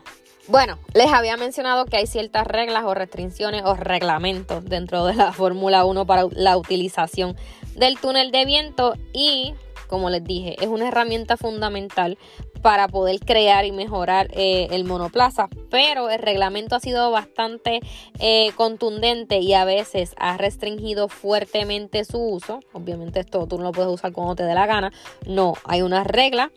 Bueno, 0.50 0.80
les 0.94 1.12
había 1.12 1.36
mencionado 1.36 1.86
que 1.86 1.98
hay 1.98 2.08
ciertas 2.08 2.48
reglas 2.48 2.86
o 2.86 2.94
restricciones 2.94 3.64
o 3.66 3.76
reglamentos 3.76 4.64
dentro 4.64 5.06
de 5.06 5.14
la 5.14 5.32
Fórmula 5.34 5.84
1 5.84 6.06
para 6.06 6.26
la 6.32 6.56
utilización 6.56 7.36
del 7.76 8.00
túnel 8.00 8.32
de 8.32 8.46
viento 8.46 8.94
y, 9.12 9.54
como 9.88 10.10
les 10.10 10.24
dije, 10.24 10.56
es 10.62 10.68
una 10.68 10.88
herramienta 10.88 11.36
fundamental 11.36 12.18
para 12.62 12.88
poder 12.88 13.20
crear 13.20 13.66
y 13.66 13.74
mejorar 13.74 14.30
eh, 14.32 14.70
el 14.72 14.86
monoplaza, 14.86 15.50
pero 15.70 16.10
el 16.10 16.20
reglamento 16.20 16.78
ha 16.78 16.80
sido 16.80 17.12
bastante 17.12 17.82
eh, 18.20 18.52
contundente 18.56 19.40
y 19.40 19.54
a 19.54 19.66
veces 19.66 20.14
ha 20.18 20.38
restringido 20.38 21.10
fuertemente 21.10 22.06
su 22.06 22.20
uso. 22.20 22.62
Obviamente 22.72 23.20
esto 23.20 23.48
tú 23.48 23.58
no 23.58 23.66
lo 23.66 23.72
puedes 23.74 23.92
usar 23.92 24.14
cuando 24.14 24.36
te 24.36 24.44
dé 24.44 24.54
la 24.54 24.66
gana. 24.66 24.94
No, 25.26 25.56
hay 25.66 25.82
unas 25.82 26.08
reglas 26.08 26.52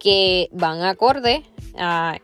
que 0.00 0.48
van 0.52 0.82
acorde 0.82 1.44
a 1.76 2.18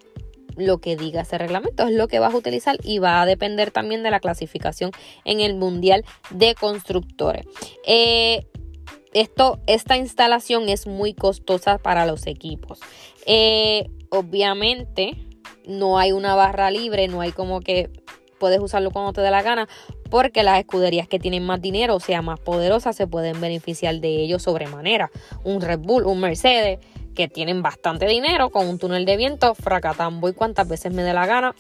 lo 0.56 0.78
que 0.78 0.96
diga 0.96 1.22
ese 1.22 1.38
reglamento, 1.38 1.86
es 1.86 1.94
lo 1.94 2.08
que 2.08 2.18
vas 2.18 2.34
a 2.34 2.36
utilizar 2.36 2.76
y 2.82 2.98
va 2.98 3.22
a 3.22 3.26
depender 3.26 3.70
también 3.70 4.02
de 4.02 4.10
la 4.10 4.20
clasificación 4.20 4.90
en 5.24 5.40
el 5.40 5.54
Mundial 5.54 6.04
de 6.30 6.54
Constructores. 6.54 7.46
Eh, 7.86 8.46
esto, 9.12 9.60
esta 9.66 9.96
instalación 9.96 10.68
es 10.68 10.86
muy 10.86 11.14
costosa 11.14 11.78
para 11.78 12.04
los 12.04 12.26
equipos. 12.26 12.80
Eh, 13.26 13.88
obviamente, 14.10 15.16
no 15.66 15.98
hay 15.98 16.12
una 16.12 16.34
barra 16.34 16.70
libre, 16.70 17.08
no 17.08 17.20
hay 17.20 17.32
como 17.32 17.60
que 17.60 17.90
puedes 18.38 18.60
usarlo 18.60 18.90
cuando 18.90 19.12
te 19.12 19.20
dé 19.20 19.30
la 19.30 19.42
gana, 19.42 19.68
porque 20.10 20.42
las 20.42 20.58
escuderías 20.58 21.08
que 21.08 21.18
tienen 21.18 21.44
más 21.44 21.62
dinero, 21.62 21.96
o 21.96 22.00
sea, 22.00 22.22
más 22.22 22.38
poderosas, 22.40 22.94
se 22.94 23.06
pueden 23.06 23.40
beneficiar 23.40 24.00
de 24.00 24.22
ello 24.22 24.38
sobremanera. 24.38 25.10
Un 25.44 25.60
Red 25.60 25.80
Bull, 25.80 26.04
un 26.04 26.20
Mercedes, 26.20 26.78
que 27.14 27.28
tienen 27.28 27.62
bastante 27.62 28.06
dinero 28.06 28.50
con 28.50 28.68
un 28.68 28.78
túnel 28.78 29.04
de 29.04 29.16
viento, 29.16 29.54
fracatán, 29.54 30.20
voy 30.20 30.32
cuantas 30.32 30.68
veces 30.68 30.92
me 30.92 31.02
dé 31.02 31.12
la 31.12 31.26
gana. 31.26 31.54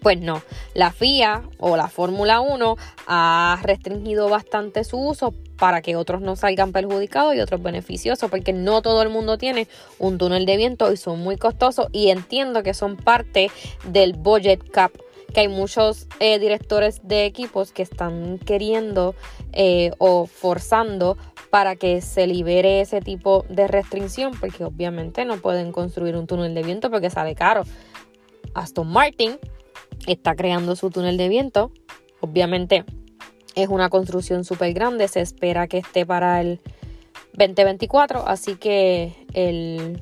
Pues 0.00 0.20
no, 0.20 0.42
la 0.74 0.92
FIA 0.92 1.42
o 1.58 1.76
la 1.76 1.88
Fórmula 1.88 2.40
1 2.40 2.76
ha 3.06 3.58
restringido 3.62 4.28
bastante 4.28 4.84
su 4.84 4.98
uso 4.98 5.32
para 5.56 5.80
que 5.80 5.96
otros 5.96 6.20
no 6.20 6.36
salgan 6.36 6.72
perjudicados 6.72 7.34
y 7.34 7.40
otros 7.40 7.62
beneficiosos, 7.62 8.30
porque 8.30 8.52
no 8.52 8.82
todo 8.82 9.02
el 9.02 9.08
mundo 9.08 9.38
tiene 9.38 9.66
un 9.98 10.18
túnel 10.18 10.46
de 10.46 10.56
viento 10.56 10.92
y 10.92 10.96
son 10.96 11.20
muy 11.20 11.36
costosos 11.36 11.86
y 11.92 12.10
entiendo 12.10 12.62
que 12.62 12.74
son 12.74 12.96
parte 12.96 13.50
del 13.84 14.12
budget 14.12 14.68
cap 14.70 14.92
que 15.34 15.40
hay 15.40 15.48
muchos 15.48 16.06
eh, 16.20 16.38
directores 16.38 17.00
de 17.02 17.26
equipos 17.26 17.72
que 17.72 17.82
están 17.82 18.38
queriendo 18.38 19.14
eh, 19.52 19.90
o 19.98 20.26
forzando 20.26 21.18
para 21.50 21.76
que 21.76 22.00
se 22.00 22.26
libere 22.26 22.80
ese 22.80 23.00
tipo 23.00 23.44
de 23.48 23.68
restricción, 23.68 24.32
porque 24.40 24.64
obviamente 24.64 25.24
no 25.24 25.36
pueden 25.36 25.72
construir 25.72 26.16
un 26.16 26.26
túnel 26.26 26.54
de 26.54 26.62
viento 26.62 26.90
porque 26.90 27.10
sale 27.10 27.34
caro. 27.34 27.64
Aston 28.54 28.88
Martin 28.88 29.38
está 30.06 30.34
creando 30.36 30.76
su 30.76 30.90
túnel 30.90 31.16
de 31.16 31.28
viento, 31.28 31.72
obviamente 32.20 32.84
es 33.56 33.68
una 33.68 33.88
construcción 33.88 34.44
súper 34.44 34.72
grande, 34.72 35.08
se 35.08 35.20
espera 35.20 35.66
que 35.66 35.78
esté 35.78 36.06
para 36.06 36.40
el 36.40 36.60
2024, 37.34 38.26
así 38.26 38.54
que 38.56 39.12
el 39.32 40.00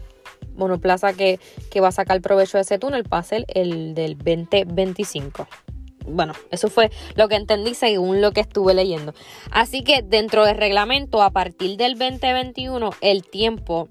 monoplaza 0.55 1.13
que, 1.13 1.41
que 1.71 1.81
va 1.81 1.89
a 1.89 1.93
sacar 1.93 2.21
provecho 2.21 2.59
de 2.59 2.63
ese 2.63 2.79
túnel 2.79 3.05
va 3.13 3.19
a 3.19 3.25
el 3.55 3.95
del 3.95 4.17
2025 4.17 5.47
bueno, 6.07 6.33
eso 6.51 6.69
fue 6.69 6.91
lo 7.15 7.29
que 7.29 7.37
entendí 7.37 7.75
según 7.75 8.21
lo 8.21 8.33
que 8.33 8.41
estuve 8.41 8.75
leyendo. 8.75 9.15
Así 9.51 9.83
que 9.83 10.03
dentro 10.03 10.45
del 10.45 10.57
reglamento, 10.57 11.23
a 11.23 11.31
partir 11.31 11.77
del 11.77 11.99
2021, 11.99 12.91
el 13.01 13.23
tiempo 13.23 13.89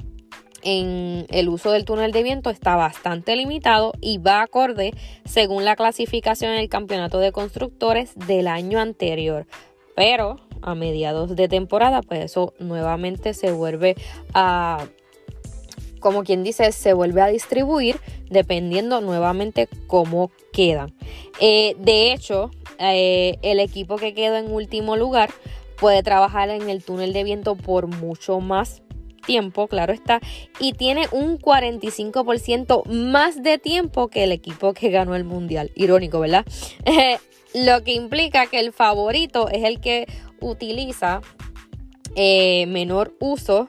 en 0.63 1.25
el 1.29 1.49
uso 1.49 1.71
del 1.71 1.85
túnel 1.85 2.11
de 2.11 2.23
viento 2.23 2.49
está 2.49 2.75
bastante 2.75 3.35
limitado 3.35 3.93
y 3.99 4.19
va 4.19 4.41
acorde 4.41 4.93
según 5.25 5.65
la 5.65 5.75
clasificación 5.75 6.51
en 6.51 6.59
el 6.59 6.69
campeonato 6.69 7.19
de 7.19 7.31
constructores 7.31 8.13
del 8.15 8.47
año 8.47 8.79
anterior. 8.79 9.47
Pero 9.95 10.37
a 10.61 10.75
mediados 10.75 11.35
de 11.35 11.47
temporada, 11.47 12.01
pues 12.01 12.25
eso 12.25 12.53
nuevamente 12.59 13.33
se 13.33 13.51
vuelve 13.51 13.95
a 14.33 14.85
como 16.01 16.25
quien 16.25 16.43
dice, 16.43 16.74
se 16.74 16.93
vuelve 16.93 17.22
a 17.22 17.27
distribuir 17.27 18.01
dependiendo 18.29 19.00
nuevamente 19.00 19.70
cómo 19.88 20.31
quedan. 20.51 20.93
Eh, 21.39 21.75
de 21.79 22.12
hecho, 22.12 22.51
eh, 22.79 23.38
el 23.41 23.62
equipo 23.62 23.96
que 23.96 24.13
quedó 24.13 24.36
en 24.36 24.51
último 24.51 24.98
lugar 24.98 25.29
puede 25.79 26.03
trabajar 26.03 26.50
en 26.50 26.70
el 26.70 26.84
túnel 26.84 27.13
de 27.13 27.24
viento 27.24 27.55
por 27.55 27.88
mucho 27.88 28.41
más 28.41 28.81
tiempo, 29.25 29.67
claro 29.67 29.93
está, 29.93 30.20
y 30.60 30.74
tiene 30.74 31.08
un 31.12 31.38
45% 31.39 32.86
más 32.86 33.41
de 33.41 33.58
tiempo 33.58 34.10
que 34.10 34.24
el 34.24 34.31
equipo 34.31 34.74
que 34.74 34.89
ganó 34.89 35.15
el 35.15 35.24
mundial. 35.24 35.72
Irónico, 35.75 36.20
¿verdad? 36.20 36.46
lo 37.53 37.84
que 37.84 37.93
implica 37.93 38.48
que 38.48 38.60
el 38.60 38.74
favorito 38.74 39.50
es 39.50 39.63
el 39.63 39.79
que 39.79 40.08
utiliza 40.39 41.22
eh, 42.15 42.65
menor 42.67 43.15
uso 43.20 43.67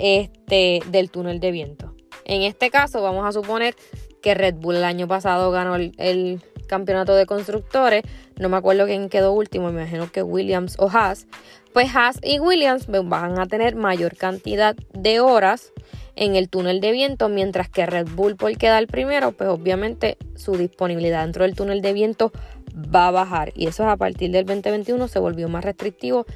este, 0.00 0.80
del 0.90 1.10
túnel 1.10 1.40
de 1.40 1.50
viento. 1.50 1.94
En 2.24 2.42
este 2.42 2.70
caso, 2.70 3.02
vamos 3.02 3.26
a 3.26 3.32
suponer 3.32 3.74
que 4.22 4.34
Red 4.34 4.56
Bull 4.56 4.76
el 4.76 4.84
año 4.84 5.08
pasado 5.08 5.50
ganó 5.50 5.76
el, 5.76 6.42
campeonato 6.66 7.16
de 7.16 7.26
constructores. 7.26 8.04
No 8.38 8.48
me 8.48 8.56
acuerdo 8.56 8.86
quién 8.86 9.08
quedó 9.08 9.32
último, 9.32 9.72
me 9.72 9.82
imagino 9.82 10.10
que 10.12 10.22
Williams 10.22 10.76
o 10.78 10.88
Haas. 10.88 11.26
Pues 11.72 11.94
Haas 11.96 12.20
y 12.22 12.38
Williams 12.38 12.86
van 12.86 13.40
a 13.40 13.46
tener 13.46 13.74
mayor 13.74 14.16
cantidad 14.16 14.76
de 14.92 15.18
horas 15.18 15.72
en 16.14 16.36
el 16.36 16.48
túnel 16.48 16.80
de 16.80 16.92
viento, 16.92 17.28
mientras 17.28 17.68
que 17.68 17.86
Red 17.86 18.10
Bull 18.14 18.36
por 18.36 18.56
quedar 18.56 18.86
primero, 18.86 19.32
pues 19.32 19.48
obviamente 19.48 20.16
su 20.36 20.56
disponibilidad 20.56 21.24
dentro 21.24 21.42
del 21.42 21.56
túnel 21.56 21.82
de 21.82 21.92
viento 21.92 22.30
va 22.94 23.08
a 23.08 23.10
bajar 23.10 23.52
y 23.56 23.66
eso 23.66 23.88
a 23.88 23.96
partir 23.96 24.30
del 24.30 24.46
2021 24.46 25.08
se 25.08 25.18
volvió 25.18 25.48
más 25.48 25.64
restrictivo 25.64 26.26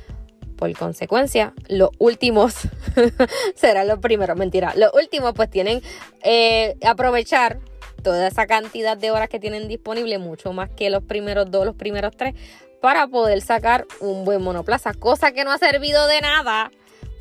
por 0.56 0.72
consecuencia, 0.76 1.52
los 1.68 1.90
últimos 1.98 2.54
serán 3.54 3.88
los 3.88 3.98
primeros. 3.98 4.36
Mentira, 4.36 4.72
los 4.76 4.92
últimos 4.94 5.32
pues 5.34 5.50
tienen 5.50 5.82
eh, 6.22 6.76
aprovechar 6.84 7.58
toda 8.02 8.28
esa 8.28 8.46
cantidad 8.46 8.96
de 8.96 9.10
horas 9.10 9.28
que 9.28 9.40
tienen 9.40 9.68
disponible, 9.68 10.18
mucho 10.18 10.52
más 10.52 10.70
que 10.70 10.90
los 10.90 11.02
primeros 11.02 11.50
dos, 11.50 11.64
los 11.64 11.74
primeros 11.74 12.16
tres, 12.16 12.34
para 12.80 13.06
poder 13.06 13.40
sacar 13.40 13.86
un 14.00 14.24
buen 14.24 14.42
monoplaza, 14.42 14.92
cosa 14.92 15.32
que 15.32 15.44
no 15.44 15.52
ha 15.52 15.58
servido 15.58 16.06
de 16.06 16.20
nada 16.20 16.70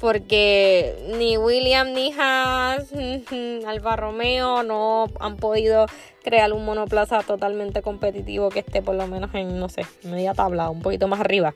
porque 0.03 0.97
ni 1.17 1.37
William 1.37 1.93
ni 1.93 2.11
Haas, 2.11 2.91
Alfa 3.65 3.95
Romeo 3.95 4.61
no 4.61 5.05
han 5.21 5.37
podido 5.37 5.85
crear 6.21 6.51
un 6.51 6.65
monoplaza 6.65 7.21
totalmente 7.21 7.81
competitivo 7.81 8.49
que 8.49 8.59
esté 8.59 8.81
por 8.81 8.95
lo 8.95 9.07
menos 9.07 9.33
en, 9.33 9.57
no 9.57 9.69
sé, 9.69 9.85
media 10.03 10.33
tabla, 10.33 10.69
un 10.69 10.81
poquito 10.81 11.07
más 11.07 11.21
arriba. 11.21 11.55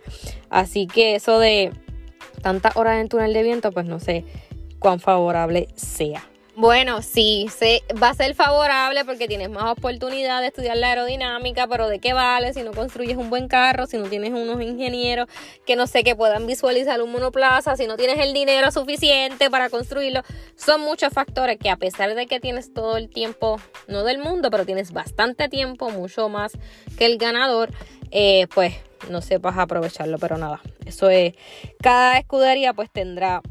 Así 0.50 0.88
que 0.88 1.16
eso 1.16 1.40
de 1.40 1.74
tantas 2.42 2.78
horas 2.78 3.02
en 3.02 3.10
túnel 3.10 3.34
de 3.34 3.44
viento, 3.44 3.74
pues 3.74 3.86
no 3.86 4.00
sé 4.00 4.24
cuán 4.80 5.02
favorable 5.02 5.68
sea. 5.76 6.24
Bueno, 6.60 7.04
sí, 7.04 7.48
se, 7.56 7.84
va 8.02 8.10
a 8.10 8.14
ser 8.16 8.34
favorable 8.34 9.06
porque 9.06 9.28
tienes 9.28 9.52
más 9.52 9.78
oportunidad 9.78 10.42
de 10.42 10.48
estudiar 10.48 10.76
la 10.76 10.88
aerodinámica, 10.88 11.68
pero 11.68 11.88
¿de 11.88 12.00
qué 12.00 12.14
vale 12.14 12.52
si 12.52 12.64
no 12.64 12.72
construyes 12.72 13.16
un 13.16 13.30
buen 13.30 13.48
carro, 13.48 13.86
si 13.86 14.00
no 14.00 14.06
tienes 14.06 14.32
unos 14.32 14.60
ingenieros 14.60 15.28
que 15.68 15.76
no 15.76 15.86
sé, 15.86 16.04
que 16.04 16.16
puedan 16.16 16.48
visualizar 16.48 17.00
un 17.04 17.12
monoplaza, 17.12 17.76
si 17.76 17.86
no 17.86 17.96
tienes 17.96 18.18
el 18.18 18.34
dinero 18.34 18.72
suficiente 18.72 19.52
para 19.52 19.70
construirlo? 19.70 20.24
Son 20.56 20.82
muchos 20.82 21.14
factores 21.14 21.60
que 21.60 21.70
a 21.70 21.78
pesar 21.78 22.16
de 22.16 22.26
que 22.26 22.40
tienes 22.40 22.74
todo 22.74 22.98
el 22.98 23.08
tiempo, 23.08 23.62
no 23.88 24.04
del 24.04 24.18
mundo, 24.18 24.50
pero 24.50 24.66
tienes 24.66 24.92
bastante 24.92 25.50
tiempo, 25.50 25.92
mucho 25.92 26.28
más 26.28 26.54
que 26.98 27.06
el 27.06 27.20
ganador, 27.20 27.70
eh, 28.10 28.48
pues 28.56 28.74
no 29.12 29.22
sepas 29.22 29.60
aprovecharlo, 29.60 30.18
pero 30.18 30.40
nada, 30.40 30.60
eso 30.88 31.12
es, 31.12 31.36
cada 31.84 32.18
escudería 32.18 32.74
pues 32.74 32.90
tendrá 32.90 33.44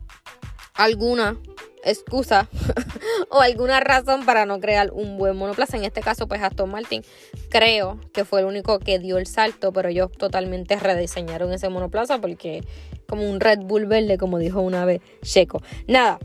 alguna 0.76 1.36
excusa 1.84 2.48
o 3.30 3.40
alguna 3.40 3.80
razón 3.80 4.24
para 4.24 4.44
no 4.44 4.60
crear 4.60 4.90
un 4.92 5.16
buen 5.16 5.36
monoplaza. 5.36 5.76
En 5.76 5.84
este 5.84 6.00
caso, 6.00 6.26
pues 6.26 6.42
Aston 6.42 6.70
Martin 6.70 7.02
creo 7.48 8.00
que 8.12 8.24
fue 8.24 8.40
el 8.40 8.46
único 8.46 8.78
que 8.78 8.98
dio 8.98 9.18
el 9.18 9.26
salto, 9.26 9.72
pero 9.72 9.88
ellos 9.88 10.10
totalmente 10.12 10.76
rediseñaron 10.76 11.52
ese 11.52 11.68
monoplaza 11.68 12.20
porque 12.20 12.62
como 13.08 13.28
un 13.28 13.40
Red 13.40 13.60
Bull 13.60 13.86
verde, 13.86 14.18
como 14.18 14.38
dijo 14.38 14.60
una 14.60 14.84
vez 14.84 15.00
Checo. 15.22 15.62
Nada. 15.86 16.18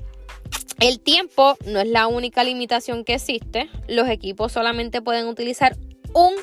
El 0.80 1.00
tiempo 1.00 1.58
no 1.66 1.80
es 1.80 1.88
la 1.88 2.08
única 2.08 2.44
limitación 2.44 3.04
que 3.04 3.14
existe. 3.14 3.70
Los 3.88 4.10
equipos 4.10 4.52
solamente 4.52 5.02
pueden 5.02 5.28
utilizar 5.28 5.78
un 6.14 6.34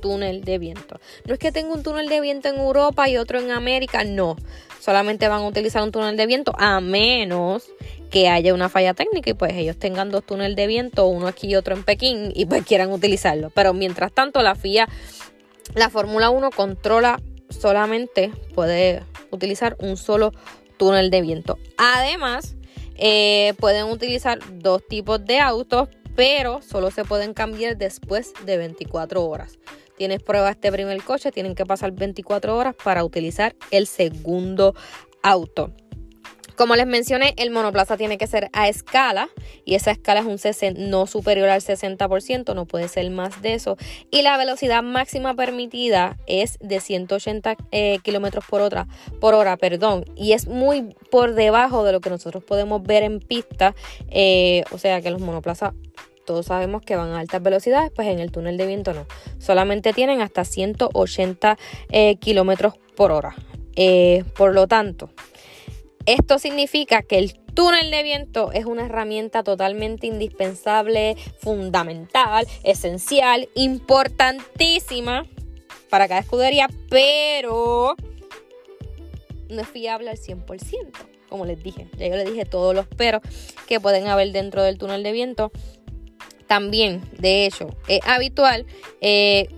túnel 0.00 0.44
de 0.44 0.58
viento. 0.58 1.00
No 1.24 1.34
es 1.34 1.38
que 1.38 1.52
tenga 1.52 1.72
un 1.72 1.82
túnel 1.82 2.08
de 2.08 2.20
viento 2.20 2.48
en 2.48 2.56
Europa 2.56 3.08
y 3.08 3.16
otro 3.16 3.40
en 3.40 3.50
América, 3.50 4.04
no. 4.04 4.36
Solamente 4.80 5.28
van 5.28 5.42
a 5.42 5.46
utilizar 5.46 5.82
un 5.82 5.92
túnel 5.92 6.16
de 6.16 6.26
viento 6.26 6.52
a 6.58 6.80
menos 6.80 7.68
que 8.10 8.28
haya 8.28 8.54
una 8.54 8.68
falla 8.68 8.94
técnica 8.94 9.30
y 9.30 9.34
pues 9.34 9.52
ellos 9.54 9.76
tengan 9.76 10.10
dos 10.10 10.24
túneles 10.24 10.56
de 10.56 10.66
viento, 10.66 11.06
uno 11.06 11.26
aquí 11.26 11.48
y 11.48 11.56
otro 11.56 11.74
en 11.74 11.82
Pekín 11.82 12.32
y 12.34 12.46
pues 12.46 12.64
quieran 12.64 12.92
utilizarlo. 12.92 13.50
Pero 13.50 13.74
mientras 13.74 14.12
tanto 14.12 14.42
la 14.42 14.54
FIA, 14.54 14.88
la 15.74 15.90
Fórmula 15.90 16.30
1 16.30 16.50
controla 16.50 17.20
solamente 17.50 18.30
puede 18.54 19.02
utilizar 19.30 19.76
un 19.80 19.96
solo 19.96 20.32
túnel 20.78 21.10
de 21.10 21.20
viento. 21.22 21.58
Además, 21.76 22.56
eh, 22.96 23.54
pueden 23.58 23.86
utilizar 23.86 24.38
dos 24.58 24.86
tipos 24.86 25.24
de 25.24 25.38
autos, 25.38 25.88
pero 26.16 26.62
solo 26.62 26.90
se 26.90 27.04
pueden 27.04 27.34
cambiar 27.34 27.76
después 27.76 28.32
de 28.44 28.56
24 28.56 29.24
horas. 29.24 29.58
Tienes 29.98 30.22
prueba 30.22 30.50
este 30.50 30.70
primer 30.70 31.02
coche, 31.02 31.32
tienen 31.32 31.56
que 31.56 31.66
pasar 31.66 31.90
24 31.90 32.56
horas 32.56 32.74
para 32.82 33.04
utilizar 33.04 33.56
el 33.72 33.88
segundo 33.88 34.74
auto. 35.24 35.74
Como 36.58 36.74
les 36.74 36.88
mencioné, 36.88 37.34
el 37.36 37.52
monoplaza 37.52 37.96
tiene 37.96 38.18
que 38.18 38.26
ser 38.26 38.50
a 38.52 38.66
escala 38.68 39.28
y 39.64 39.76
esa 39.76 39.92
escala 39.92 40.20
es 40.20 40.26
un 40.26 40.90
no 40.90 41.06
superior 41.06 41.48
al 41.48 41.60
60%, 41.60 42.52
no 42.52 42.66
puede 42.66 42.88
ser 42.88 43.08
más 43.12 43.40
de 43.42 43.54
eso. 43.54 43.76
Y 44.10 44.22
la 44.22 44.36
velocidad 44.36 44.82
máxima 44.82 45.34
permitida 45.34 46.16
es 46.26 46.58
de 46.60 46.80
180 46.80 47.56
eh, 47.70 47.98
kilómetros 48.02 48.44
por 48.44 48.60
hora, 48.60 48.88
por 49.20 49.34
hora, 49.34 49.56
perdón, 49.56 50.04
y 50.16 50.32
es 50.32 50.48
muy 50.48 50.96
por 51.12 51.34
debajo 51.34 51.84
de 51.84 51.92
lo 51.92 52.00
que 52.00 52.10
nosotros 52.10 52.42
podemos 52.42 52.82
ver 52.82 53.04
en 53.04 53.20
pista. 53.20 53.76
Eh, 54.10 54.64
o 54.72 54.78
sea 54.78 55.00
que 55.00 55.12
los 55.12 55.20
monoplazas 55.20 55.74
todos 56.28 56.46
sabemos 56.46 56.82
que 56.82 56.94
van 56.94 57.10
a 57.10 57.20
altas 57.20 57.42
velocidades, 57.42 57.90
pues 57.90 58.06
en 58.08 58.18
el 58.18 58.30
túnel 58.30 58.58
de 58.58 58.66
viento 58.66 58.92
no. 58.92 59.06
Solamente 59.38 59.94
tienen 59.94 60.20
hasta 60.20 60.44
180 60.44 61.58
eh, 61.90 62.16
kilómetros 62.16 62.74
por 62.94 63.12
hora. 63.12 63.34
por 64.36 64.52
lo 64.54 64.66
tanto, 64.66 65.08
esto 66.04 66.38
significa 66.38 67.02
que 67.02 67.18
el 67.18 67.34
túnel 67.54 67.90
de 67.90 68.02
viento 68.02 68.52
es 68.52 68.66
una 68.66 68.86
herramienta 68.86 69.42
totalmente 69.42 70.06
indispensable, 70.06 71.16
fundamental, 71.38 72.46
esencial, 72.62 73.48
importantísima 73.54 75.24
para 75.88 76.08
cada 76.08 76.20
escudería, 76.20 76.68
pero 76.88 77.94
no 79.48 79.60
es 79.60 79.68
fiable 79.68 80.10
al 80.10 80.18
100%, 80.18 80.46
como 81.28 81.46
les 81.46 81.62
dije. 81.62 81.88
Ya 81.96 82.08
yo 82.08 82.16
les 82.16 82.30
dije 82.30 82.44
todos 82.44 82.74
los 82.74 82.86
peros 82.86 83.22
que 83.66 83.80
pueden 83.80 84.06
haber 84.06 84.32
dentro 84.32 84.62
del 84.62 84.78
túnel 84.78 85.02
de 85.02 85.12
viento. 85.12 85.50
También, 86.48 87.02
de 87.18 87.46
hecho, 87.46 87.76
es 87.86 88.00
habitual 88.04 88.66
eh, 89.00 89.48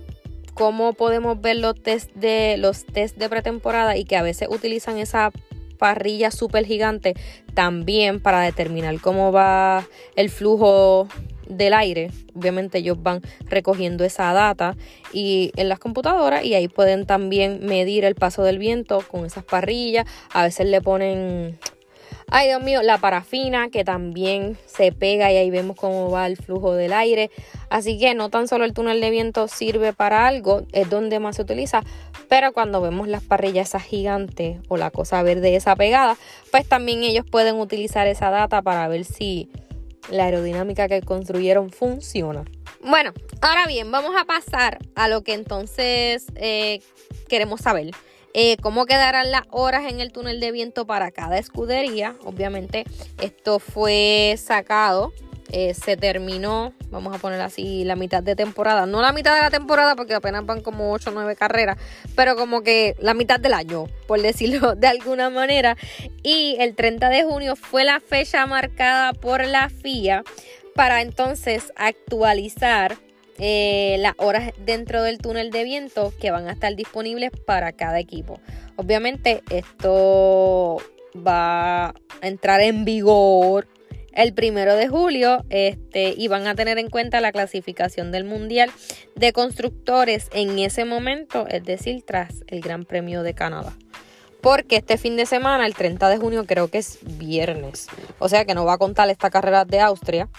podemos 0.97 1.41
ver 1.41 1.57
los 1.57 1.81
test 1.81 2.13
de 2.13 2.55
los 2.57 2.85
test 2.85 3.17
de 3.17 3.29
pretemporada 3.29 3.97
y 3.97 4.05
que 4.05 4.15
a 4.15 4.21
veces 4.21 4.47
utilizan 4.51 4.97
esa 4.97 5.31
parrilla 5.79 6.29
súper 6.29 6.65
gigante 6.65 7.15
también 7.55 8.21
para 8.21 8.41
determinar 8.41 8.99
cómo 9.01 9.31
va 9.31 9.87
el 10.15 10.29
flujo 10.29 11.07
del 11.47 11.73
aire. 11.73 12.11
Obviamente 12.35 12.77
ellos 12.77 13.01
van 13.01 13.21
recogiendo 13.45 14.03
esa 14.03 14.31
data 14.33 14.75
y 15.11 15.51
en 15.55 15.67
las 15.69 15.79
computadoras 15.79 16.45
y 16.45 16.53
ahí 16.53 16.67
pueden 16.67 17.05
también 17.07 17.65
medir 17.65 18.05
el 18.05 18.13
paso 18.13 18.43
del 18.43 18.59
viento 18.59 19.01
con 19.09 19.25
esas 19.25 19.43
parrillas. 19.43 20.05
A 20.31 20.43
veces 20.43 20.67
le 20.67 20.81
ponen 20.81 21.57
Ay, 22.33 22.47
Dios 22.47 22.63
mío, 22.63 22.81
la 22.81 22.97
parafina 22.97 23.69
que 23.69 23.83
también 23.83 24.57
se 24.65 24.93
pega 24.93 25.33
y 25.33 25.35
ahí 25.35 25.51
vemos 25.51 25.75
cómo 25.75 26.09
va 26.09 26.27
el 26.27 26.37
flujo 26.37 26.73
del 26.73 26.93
aire. 26.93 27.29
Así 27.69 27.99
que 27.99 28.15
no 28.15 28.29
tan 28.29 28.47
solo 28.47 28.63
el 28.63 28.73
túnel 28.73 29.01
de 29.01 29.09
viento 29.09 29.49
sirve 29.49 29.91
para 29.91 30.27
algo, 30.27 30.61
es 30.71 30.89
donde 30.89 31.19
más 31.19 31.35
se 31.35 31.41
utiliza, 31.41 31.83
pero 32.29 32.53
cuando 32.53 32.79
vemos 32.79 33.09
las 33.09 33.21
parrillas 33.21 33.67
esas 33.67 33.83
gigantes 33.83 34.59
o 34.69 34.77
la 34.77 34.91
cosa 34.91 35.21
verde 35.23 35.57
esa 35.57 35.75
pegada, 35.75 36.15
pues 36.51 36.65
también 36.65 37.03
ellos 37.03 37.25
pueden 37.29 37.59
utilizar 37.59 38.07
esa 38.07 38.29
data 38.29 38.61
para 38.61 38.87
ver 38.87 39.03
si 39.03 39.49
la 40.09 40.23
aerodinámica 40.23 40.87
que 40.87 41.01
construyeron 41.01 41.69
funciona. 41.69 42.45
Bueno, 42.81 43.11
ahora 43.41 43.67
bien, 43.67 43.91
vamos 43.91 44.15
a 44.17 44.23
pasar 44.23 44.79
a 44.95 45.09
lo 45.09 45.21
que 45.21 45.33
entonces 45.33 46.27
eh, 46.35 46.81
queremos 47.27 47.59
saber. 47.59 47.91
Eh, 48.33 48.57
cómo 48.61 48.85
quedarán 48.85 49.31
las 49.31 49.43
horas 49.49 49.91
en 49.91 49.99
el 49.99 50.11
túnel 50.11 50.39
de 50.39 50.51
viento 50.51 50.85
para 50.85 51.11
cada 51.11 51.37
escudería. 51.37 52.15
Obviamente 52.23 52.85
esto 53.19 53.59
fue 53.59 54.35
sacado, 54.37 55.11
eh, 55.53 55.73
se 55.73 55.97
terminó, 55.97 56.73
vamos 56.89 57.13
a 57.13 57.19
poner 57.19 57.41
así, 57.41 57.83
la 57.83 57.97
mitad 57.97 58.23
de 58.23 58.37
temporada. 58.37 58.85
No 58.85 59.01
la 59.01 59.11
mitad 59.11 59.35
de 59.35 59.41
la 59.41 59.49
temporada 59.49 59.97
porque 59.97 60.13
apenas 60.13 60.45
van 60.45 60.61
como 60.61 60.93
8 60.93 61.09
o 61.09 61.13
9 61.13 61.35
carreras, 61.35 61.77
pero 62.15 62.37
como 62.37 62.61
que 62.61 62.95
la 62.99 63.13
mitad 63.13 63.39
del 63.39 63.53
año, 63.53 63.85
por 64.07 64.21
decirlo 64.21 64.75
de 64.77 64.87
alguna 64.87 65.29
manera. 65.29 65.75
Y 66.23 66.55
el 66.59 66.75
30 66.75 67.09
de 67.09 67.23
junio 67.23 67.57
fue 67.57 67.83
la 67.83 67.99
fecha 67.99 68.45
marcada 68.45 69.11
por 69.11 69.45
la 69.45 69.69
FIA 69.69 70.23
para 70.73 71.01
entonces 71.01 71.73
actualizar 71.75 72.97
eh, 73.37 73.97
las 73.99 74.13
horas 74.17 74.51
dentro 74.65 75.03
del 75.03 75.17
túnel 75.17 75.51
de 75.51 75.63
viento 75.63 76.13
que 76.19 76.31
van 76.31 76.47
a 76.47 76.51
estar 76.51 76.75
disponibles 76.75 77.31
para 77.45 77.71
cada 77.71 77.99
equipo. 77.99 78.39
Obviamente 78.75 79.43
esto 79.49 80.77
va 81.15 81.87
a 81.87 81.93
entrar 82.21 82.61
en 82.61 82.85
vigor 82.85 83.67
el 84.13 84.33
primero 84.33 84.75
de 84.75 84.87
julio 84.87 85.45
este, 85.49 86.13
y 86.17 86.27
van 86.27 86.47
a 86.47 86.55
tener 86.55 86.77
en 86.77 86.89
cuenta 86.89 87.21
la 87.21 87.31
clasificación 87.31 88.11
del 88.11 88.25
Mundial 88.25 88.69
de 89.15 89.33
Constructores 89.33 90.29
en 90.33 90.59
ese 90.59 90.85
momento, 90.85 91.47
es 91.47 91.63
decir, 91.63 92.03
tras 92.05 92.43
el 92.47 92.61
Gran 92.61 92.85
Premio 92.85 93.23
de 93.23 93.33
Canadá. 93.33 93.73
Porque 94.41 94.77
este 94.77 94.97
fin 94.97 95.15
de 95.17 95.25
semana, 95.25 95.65
el 95.65 95.75
30 95.75 96.09
de 96.09 96.17
junio, 96.17 96.45
creo 96.45 96.67
que 96.67 96.79
es 96.79 96.97
viernes. 97.03 97.87
O 98.17 98.27
sea 98.27 98.43
que 98.43 98.55
no 98.55 98.65
va 98.65 98.73
a 98.73 98.77
contar 98.79 99.07
esta 99.09 99.29
carrera 99.29 99.65
de 99.65 99.79
Austria 99.79 100.29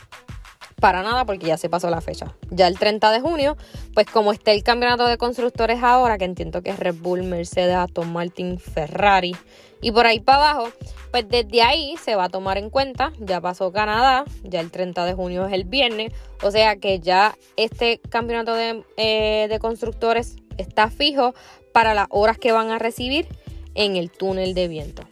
para 0.83 1.05
nada 1.05 1.25
porque 1.25 1.47
ya 1.47 1.57
se 1.57 1.71
pasó 1.71 1.89
la 1.91 2.01
fecha. 2.01 2.35
Ya 2.51 2.67
el 2.67 2.77
30 2.77 3.13
de 3.13 3.21
junio, 3.21 3.57
pues 3.95 4.05
como 4.09 4.33
está 4.33 4.51
el 4.51 4.65
campeonato 4.65 5.07
de 5.07 5.17
constructores 5.17 5.81
ahora, 5.81 6.19
que 6.19 6.25
entiendo 6.25 6.61
que 6.61 6.71
es 6.71 6.79
Red 6.81 6.97
Bull, 6.97 7.23
Mercedes, 7.23 7.77
Aston 7.77 8.13
Martin, 8.13 8.59
Ferrari 8.59 9.37
y 9.81 9.93
por 9.93 10.07
ahí 10.07 10.19
para 10.19 10.51
abajo, 10.51 10.73
pues 11.13 11.29
desde 11.29 11.63
ahí 11.63 11.95
se 12.03 12.17
va 12.17 12.25
a 12.25 12.29
tomar 12.29 12.59
en 12.59 12.69
cuenta, 12.69 13.13
ya 13.21 13.41
pasó 13.41 13.71
Canadá, 13.71 14.25
ya 14.43 14.59
el 14.59 14.73
30 14.73 15.05
de 15.05 15.15
junio 15.15 15.47
es 15.47 15.53
el 15.53 15.63
viernes, 15.63 16.13
o 16.43 16.51
sea 16.51 16.75
que 16.75 16.99
ya 16.99 17.37
este 17.57 17.99
campeonato 17.99 18.53
de, 18.53 18.83
eh, 18.97 19.47
de 19.49 19.59
constructores 19.61 20.35
está 20.59 20.91
fijo 20.91 21.33
para 21.73 21.95
las 21.95 22.09
horas 22.11 22.39
que 22.39 22.51
van 22.51 22.71
a 22.71 22.81
recibir 22.81 23.29
en 23.77 23.95
el 23.95 24.11
túnel 24.11 24.55
de 24.55 24.67
viento. 24.67 25.05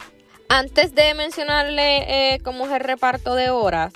Antes 0.49 0.93
de 0.95 1.13
mencionarle 1.13 2.33
eh, 2.33 2.39
cómo 2.43 2.65
es 2.65 2.73
el 2.73 2.81
reparto 2.81 3.35
de 3.35 3.49
horas, 3.51 3.93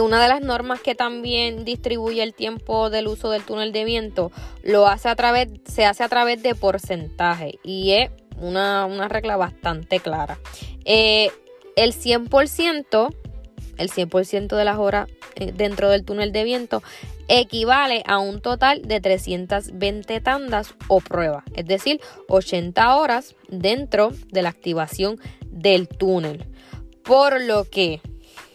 una 0.00 0.22
de 0.22 0.28
las 0.28 0.40
normas 0.40 0.80
que 0.80 0.94
también 0.94 1.64
distribuye 1.64 2.22
el 2.22 2.34
tiempo 2.34 2.88
del 2.88 3.08
uso 3.08 3.30
del 3.30 3.42
túnel 3.42 3.72
de 3.72 3.84
viento 3.84 4.32
lo 4.62 4.86
hace 4.86 5.08
a 5.08 5.16
través, 5.16 5.48
se 5.64 5.84
hace 5.84 6.02
a 6.02 6.08
través 6.08 6.42
de 6.42 6.54
porcentaje 6.54 7.58
y 7.62 7.92
es 7.92 8.10
una, 8.40 9.08
regla 9.08 9.36
bastante 9.36 10.00
clara. 10.00 10.38
Eh, 10.84 11.30
el 11.76 11.92
100%, 11.92 13.14
el 13.78 13.90
100% 13.90 14.56
de 14.56 14.64
las 14.64 14.78
horas 14.78 15.08
eh, 15.36 15.52
dentro 15.52 15.90
del 15.90 16.04
túnel 16.04 16.32
de 16.32 16.44
viento 16.44 16.82
equivale 17.28 18.02
a 18.06 18.18
un 18.18 18.40
total 18.40 18.82
de 18.82 19.00
320 19.00 20.20
tandas 20.20 20.74
o 20.88 21.00
pruebas, 21.00 21.44
es 21.54 21.66
decir, 21.66 22.00
80 22.28 22.96
horas 22.96 23.34
dentro 23.48 24.12
de 24.30 24.42
la 24.42 24.50
activación 24.50 25.18
del 25.46 25.88
túnel. 25.88 26.46
Por 27.04 27.40
lo 27.40 27.64
que 27.64 28.00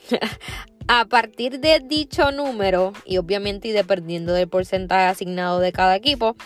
A 0.88 1.06
partir 1.06 1.60
de 1.60 1.82
dicho 1.82 2.32
número, 2.32 2.93
y 3.06 3.17
obviamente 3.17 3.67
y 3.67 3.71
dependiendo 3.71 4.34
del 4.34 4.47
porcentaje 4.47 5.06
asignado 5.06 5.60
de 5.60 5.73
cada 5.73 5.95
equipo, 5.95 6.38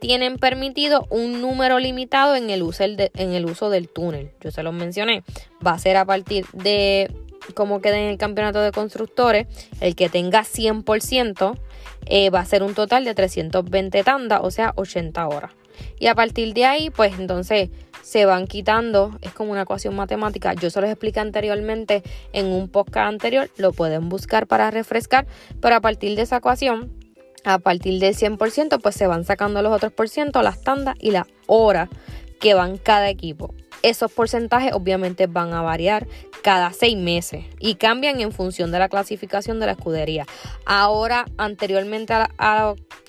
tienen 0.00 0.38
permitido 0.38 1.06
un 1.10 1.42
número 1.42 1.78
limitado 1.78 2.34
en 2.34 2.48
el 2.48 2.62
uso, 2.62 2.84
en 2.84 3.32
el 3.32 3.44
uso 3.44 3.68
del 3.68 3.88
túnel. 3.90 4.30
Yo 4.40 4.50
se 4.50 4.62
los 4.62 4.72
mencioné. 4.72 5.22
Va 5.64 5.72
a 5.72 5.78
ser 5.78 5.98
a 5.98 6.06
partir 6.06 6.46
de 6.54 7.14
cómo 7.54 7.82
queda 7.82 7.98
en 7.98 8.08
el 8.08 8.16
campeonato 8.16 8.62
de 8.62 8.72
constructores. 8.72 9.46
El 9.80 9.94
que 9.94 10.08
tenga 10.08 10.44
100% 10.44 11.58
eh, 12.06 12.30
va 12.30 12.40
a 12.40 12.44
ser 12.46 12.62
un 12.62 12.74
total 12.74 13.04
de 13.04 13.14
320 13.14 14.02
tandas, 14.02 14.40
o 14.42 14.50
sea, 14.50 14.72
80 14.76 15.28
horas. 15.28 15.52
Y 15.98 16.06
a 16.06 16.14
partir 16.14 16.54
de 16.54 16.64
ahí, 16.64 16.90
pues 16.90 17.18
entonces 17.18 17.68
se 18.02 18.24
van 18.24 18.46
quitando, 18.46 19.18
es 19.22 19.32
como 19.32 19.52
una 19.52 19.62
ecuación 19.62 19.94
matemática. 19.96 20.54
Yo 20.54 20.70
se 20.70 20.80
los 20.80 20.90
expliqué 20.90 21.20
anteriormente 21.20 22.02
en 22.32 22.46
un 22.46 22.68
podcast 22.68 23.08
anterior, 23.08 23.50
lo 23.56 23.72
pueden 23.72 24.08
buscar 24.08 24.46
para 24.46 24.70
refrescar, 24.70 25.26
pero 25.60 25.76
a 25.76 25.80
partir 25.80 26.16
de 26.16 26.22
esa 26.22 26.38
ecuación, 26.38 26.92
a 27.44 27.58
partir 27.58 27.98
del 28.00 28.14
100%, 28.14 28.80
pues 28.80 28.94
se 28.94 29.06
van 29.06 29.24
sacando 29.24 29.62
los 29.62 29.72
otros 29.72 29.92
por 29.92 30.08
ciento, 30.08 30.42
las 30.42 30.60
tandas 30.60 30.96
y 31.00 31.10
la 31.10 31.26
hora 31.46 31.88
que 32.40 32.54
van 32.54 32.78
cada 32.78 33.08
equipo. 33.08 33.54
Esos 33.82 34.12
porcentajes 34.12 34.74
obviamente 34.74 35.26
van 35.26 35.54
a 35.54 35.62
variar 35.62 36.06
cada 36.42 36.72
seis 36.72 36.96
meses 36.96 37.46
y 37.58 37.76
cambian 37.76 38.20
en 38.20 38.32
función 38.32 38.70
de 38.72 38.78
la 38.78 38.88
clasificación 38.88 39.58
de 39.58 39.66
la 39.66 39.72
escudería. 39.72 40.26
Ahora, 40.66 41.26
anteriormente, 41.38 42.14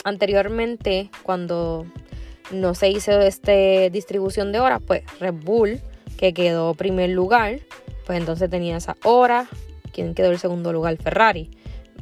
anteriormente 0.04 1.10
cuando 1.24 1.86
no 2.52 2.74
se 2.76 2.90
hizo 2.90 3.20
este 3.22 3.90
distribución 3.90 4.52
de 4.52 4.60
horas, 4.60 4.82
pues 4.86 5.04
Red 5.20 5.36
Bull, 5.44 5.80
que 6.18 6.34
quedó 6.34 6.74
primer 6.74 7.10
lugar, 7.10 7.60
pues 8.06 8.20
entonces 8.20 8.50
tenía 8.50 8.78
esa 8.78 8.96
hora. 9.04 9.48
¿Quién 9.92 10.14
quedó 10.14 10.32
en 10.32 10.40
segundo 10.40 10.72
lugar? 10.72 10.98
Ferrari. 10.98 11.50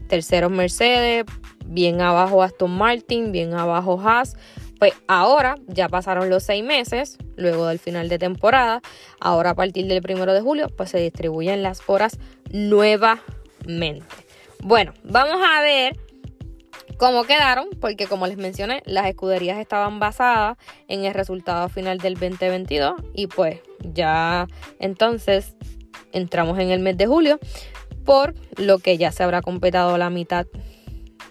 Tercero 0.08 0.50
Mercedes, 0.50 1.26
bien 1.66 2.02
abajo 2.02 2.42
Aston 2.42 2.72
Martin, 2.72 3.32
bien 3.32 3.54
abajo 3.54 4.02
Haas, 4.04 4.36
Pues 4.80 4.94
ahora 5.08 5.56
ya 5.68 5.88
pasaron 5.88 6.30
los 6.30 6.44
seis 6.44 6.64
meses, 6.64 7.18
luego 7.36 7.68
del 7.68 7.80
final 7.80 8.10
de 8.10 8.18
temporada. 8.18 8.82
Ahora 9.20 9.52
a 9.52 9.56
partir 9.56 9.88
del 9.88 10.02
primero 10.02 10.34
de 10.34 10.42
julio, 10.42 10.68
pues 10.76 10.90
se 10.90 11.00
distribuyen 11.00 11.62
las 11.62 11.82
horas 11.88 12.18
nuevamente. 12.52 14.06
Bueno, 14.62 14.94
vamos 15.04 15.42
a 15.46 15.62
ver 15.62 15.98
cómo 17.00 17.24
quedaron, 17.24 17.70
porque 17.80 18.08
como 18.08 18.28
les 18.28 18.38
mencioné, 18.38 18.84
las 18.86 19.08
escuderías 19.08 19.58
estaban 19.58 20.00
basadas 20.00 20.58
en 20.90 21.06
el 21.06 21.14
resultado 21.14 21.70
final 21.70 21.98
del 21.98 22.16
2022 22.16 23.02
y 23.14 23.28
pues 23.28 23.62
ya 23.80 24.48
entonces 24.80 25.56
entramos 26.12 26.60
en 26.60 26.72
el 26.72 26.82
mes 26.82 26.98
de 26.98 27.08
julio, 27.08 27.40
por 28.04 28.36
lo 28.58 28.80
que 28.80 28.98
ya 28.98 29.14
se 29.14 29.24
habrá 29.24 29.42
completado 29.42 29.98
la 29.98 30.10
mitad 30.10 30.46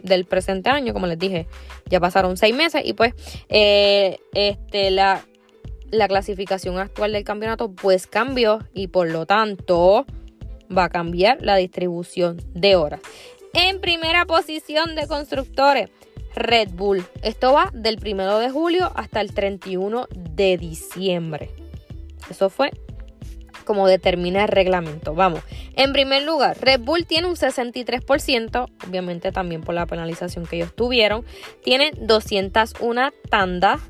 del 0.03 0.25
presente 0.25 0.71
año, 0.71 0.95
como 0.95 1.07
les 1.07 1.19
dije, 1.19 1.47
ya 1.87 2.01
pasaron 2.01 2.39
seis 2.39 2.55
meses 2.55 2.81
y 2.83 2.95
pues 2.95 3.13
eh, 3.51 4.17
este, 4.33 4.91
la, 4.91 5.23
la 5.91 6.09
clasificación 6.09 6.79
actual 6.79 7.13
del 7.13 7.25
campeonato 7.25 7.71
pues 7.73 8.07
cambió 8.07 8.61
y 8.73 8.87
por 8.87 9.11
lo 9.11 9.27
tanto 9.27 10.07
va 10.75 10.85
a 10.85 10.89
cambiar 10.89 11.43
la 11.43 11.57
distribución 11.57 12.41
de 12.55 12.77
horas. 12.77 13.01
En 13.55 13.81
primera 13.81 14.27
posición 14.27 14.95
de 14.95 15.07
constructores, 15.07 15.91
Red 16.35 16.71
Bull. 16.73 17.05
Esto 17.23 17.53
va 17.53 17.71
del 17.73 17.99
primero 17.99 18.39
de 18.39 18.51
julio 18.51 18.93
hasta 18.95 19.21
el 19.21 19.33
31 19.33 20.07
de 20.13 20.57
diciembre. 20.59 21.51
Eso 22.31 22.51
fue 22.51 22.71
como 23.69 23.87
determina 23.87 24.45
el 24.45 24.49
reglamento. 24.49 25.15
Vamos, 25.15 25.43
en 25.77 25.93
primer 25.93 26.23
lugar, 26.23 26.57
Red 26.59 26.81
Bull 26.81 27.05
tiene 27.05 27.29
un 27.29 27.37
63%, 27.37 28.67
obviamente 28.89 29.31
también 29.31 29.61
por 29.61 29.75
la 29.75 29.85
penalización 29.85 30.47
que 30.47 30.57
ellos 30.57 30.75
tuvieron. 30.75 31.27
Tiene 31.63 31.93
201 31.95 33.13
tandas. 33.29 33.83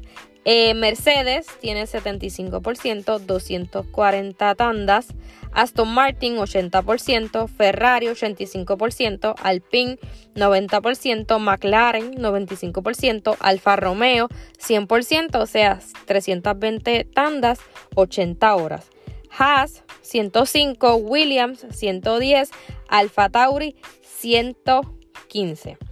Eh, 0.44 0.74
Mercedes 0.74 1.46
tiene 1.60 1.86
75%, 1.86 3.18
240 3.18 4.54
tandas. 4.54 5.08
Aston 5.52 5.92
Martin 5.92 6.36
80%, 6.36 7.48
Ferrari 7.48 8.06
85%, 8.06 9.34
Alpine 9.42 9.98
90%, 10.34 11.38
McLaren 11.38 12.14
95%, 12.14 13.36
Alfa 13.40 13.76
Romeo 13.76 14.28
100%, 14.58 15.40
o 15.40 15.46
sea, 15.46 15.80
320 16.06 17.04
tandas, 17.04 17.60
80 17.94 18.54
horas. 18.54 18.90
Haas 19.30 19.84
105, 20.02 20.96
Williams 20.96 21.66
110, 21.70 22.50
Alfa 22.88 23.28
Tauri 23.28 23.76
115. 24.02 25.87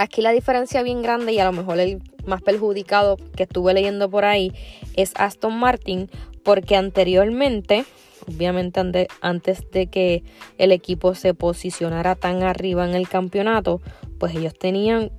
Aquí 0.00 0.22
la 0.22 0.32
diferencia 0.32 0.82
bien 0.82 1.02
grande 1.02 1.34
y 1.34 1.40
a 1.40 1.44
lo 1.44 1.52
mejor 1.52 1.78
el 1.78 2.02
más 2.24 2.40
perjudicado 2.40 3.18
que 3.36 3.42
estuve 3.42 3.74
leyendo 3.74 4.08
por 4.08 4.24
ahí 4.24 4.50
es 4.96 5.12
Aston 5.14 5.54
Martin 5.58 6.08
porque 6.42 6.74
anteriormente, 6.74 7.84
obviamente 8.26 9.08
antes 9.20 9.70
de 9.70 9.88
que 9.88 10.22
el 10.56 10.72
equipo 10.72 11.14
se 11.14 11.34
posicionara 11.34 12.14
tan 12.14 12.42
arriba 12.42 12.88
en 12.88 12.94
el 12.94 13.10
campeonato, 13.10 13.82
pues 14.18 14.34
ellos 14.34 14.54
tenían 14.58 15.12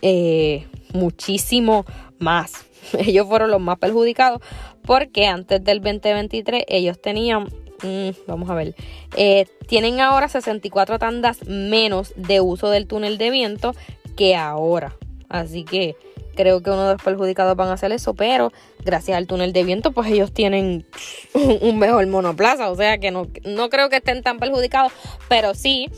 eh, 0.00 0.68
muchísimo 0.94 1.84
más. 2.18 2.64
Ellos 2.98 3.26
fueron 3.26 3.50
los 3.50 3.60
más 3.60 3.78
perjudicados 3.78 4.40
porque 4.86 5.26
antes 5.26 5.62
del 5.62 5.82
2023 5.82 6.64
ellos 6.68 6.98
tenían, 6.98 7.44
mm, 7.82 8.10
vamos 8.26 8.48
a 8.48 8.54
ver, 8.54 8.74
eh, 9.16 9.44
tienen 9.66 10.00
ahora 10.00 10.28
64 10.28 10.98
tandas 10.98 11.46
menos 11.46 12.14
de 12.16 12.40
uso 12.40 12.70
del 12.70 12.86
túnel 12.86 13.18
de 13.18 13.30
viento 13.30 13.74
que 14.14 14.36
ahora. 14.36 14.96
Así 15.28 15.64
que 15.64 15.96
creo 16.34 16.62
que 16.62 16.70
uno 16.70 16.84
de 16.86 16.92
los 16.94 17.02
perjudicados 17.02 17.56
van 17.56 17.68
a 17.68 17.74
hacer 17.74 17.92
eso, 17.92 18.14
pero 18.14 18.52
gracias 18.84 19.16
al 19.16 19.26
túnel 19.26 19.52
de 19.52 19.64
viento, 19.64 19.92
pues 19.92 20.10
ellos 20.10 20.32
tienen 20.32 20.86
un 21.34 21.78
mejor 21.78 22.06
monoplaza, 22.06 22.70
o 22.70 22.76
sea 22.76 22.98
que 22.98 23.10
no, 23.10 23.28
no 23.44 23.70
creo 23.70 23.88
que 23.88 23.96
estén 23.96 24.22
tan 24.22 24.38
perjudicados, 24.38 24.92
pero 25.28 25.54
sí 25.54 25.88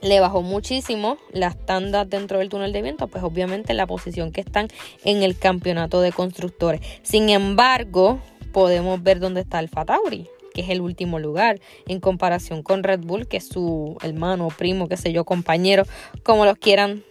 le 0.00 0.20
bajó 0.20 0.42
muchísimo 0.42 1.18
las 1.32 1.56
tandas 1.66 2.08
dentro 2.08 2.38
del 2.38 2.48
túnel 2.48 2.72
de 2.72 2.82
viento, 2.82 3.08
pues 3.08 3.24
obviamente 3.24 3.74
la 3.74 3.86
posición 3.86 4.32
que 4.32 4.40
están 4.40 4.68
en 5.04 5.22
el 5.22 5.36
campeonato 5.36 6.00
de 6.00 6.12
constructores. 6.12 6.80
Sin 7.02 7.28
embargo, 7.28 8.20
podemos 8.52 9.02
ver 9.02 9.18
dónde 9.18 9.40
está 9.40 9.58
el 9.58 9.70
Tauri, 9.70 10.28
que 10.54 10.60
es 10.60 10.70
el 10.70 10.80
último 10.80 11.18
lugar 11.18 11.60
en 11.86 12.00
comparación 12.00 12.62
con 12.62 12.82
Red 12.82 13.00
Bull, 13.00 13.26
que 13.26 13.38
es 13.38 13.48
su 13.48 13.96
hermano, 14.02 14.48
primo, 14.56 14.88
qué 14.88 14.96
sé 14.96 15.12
yo, 15.12 15.24
compañero, 15.24 15.84
como 16.22 16.44
los 16.44 16.58
quieran 16.58 17.02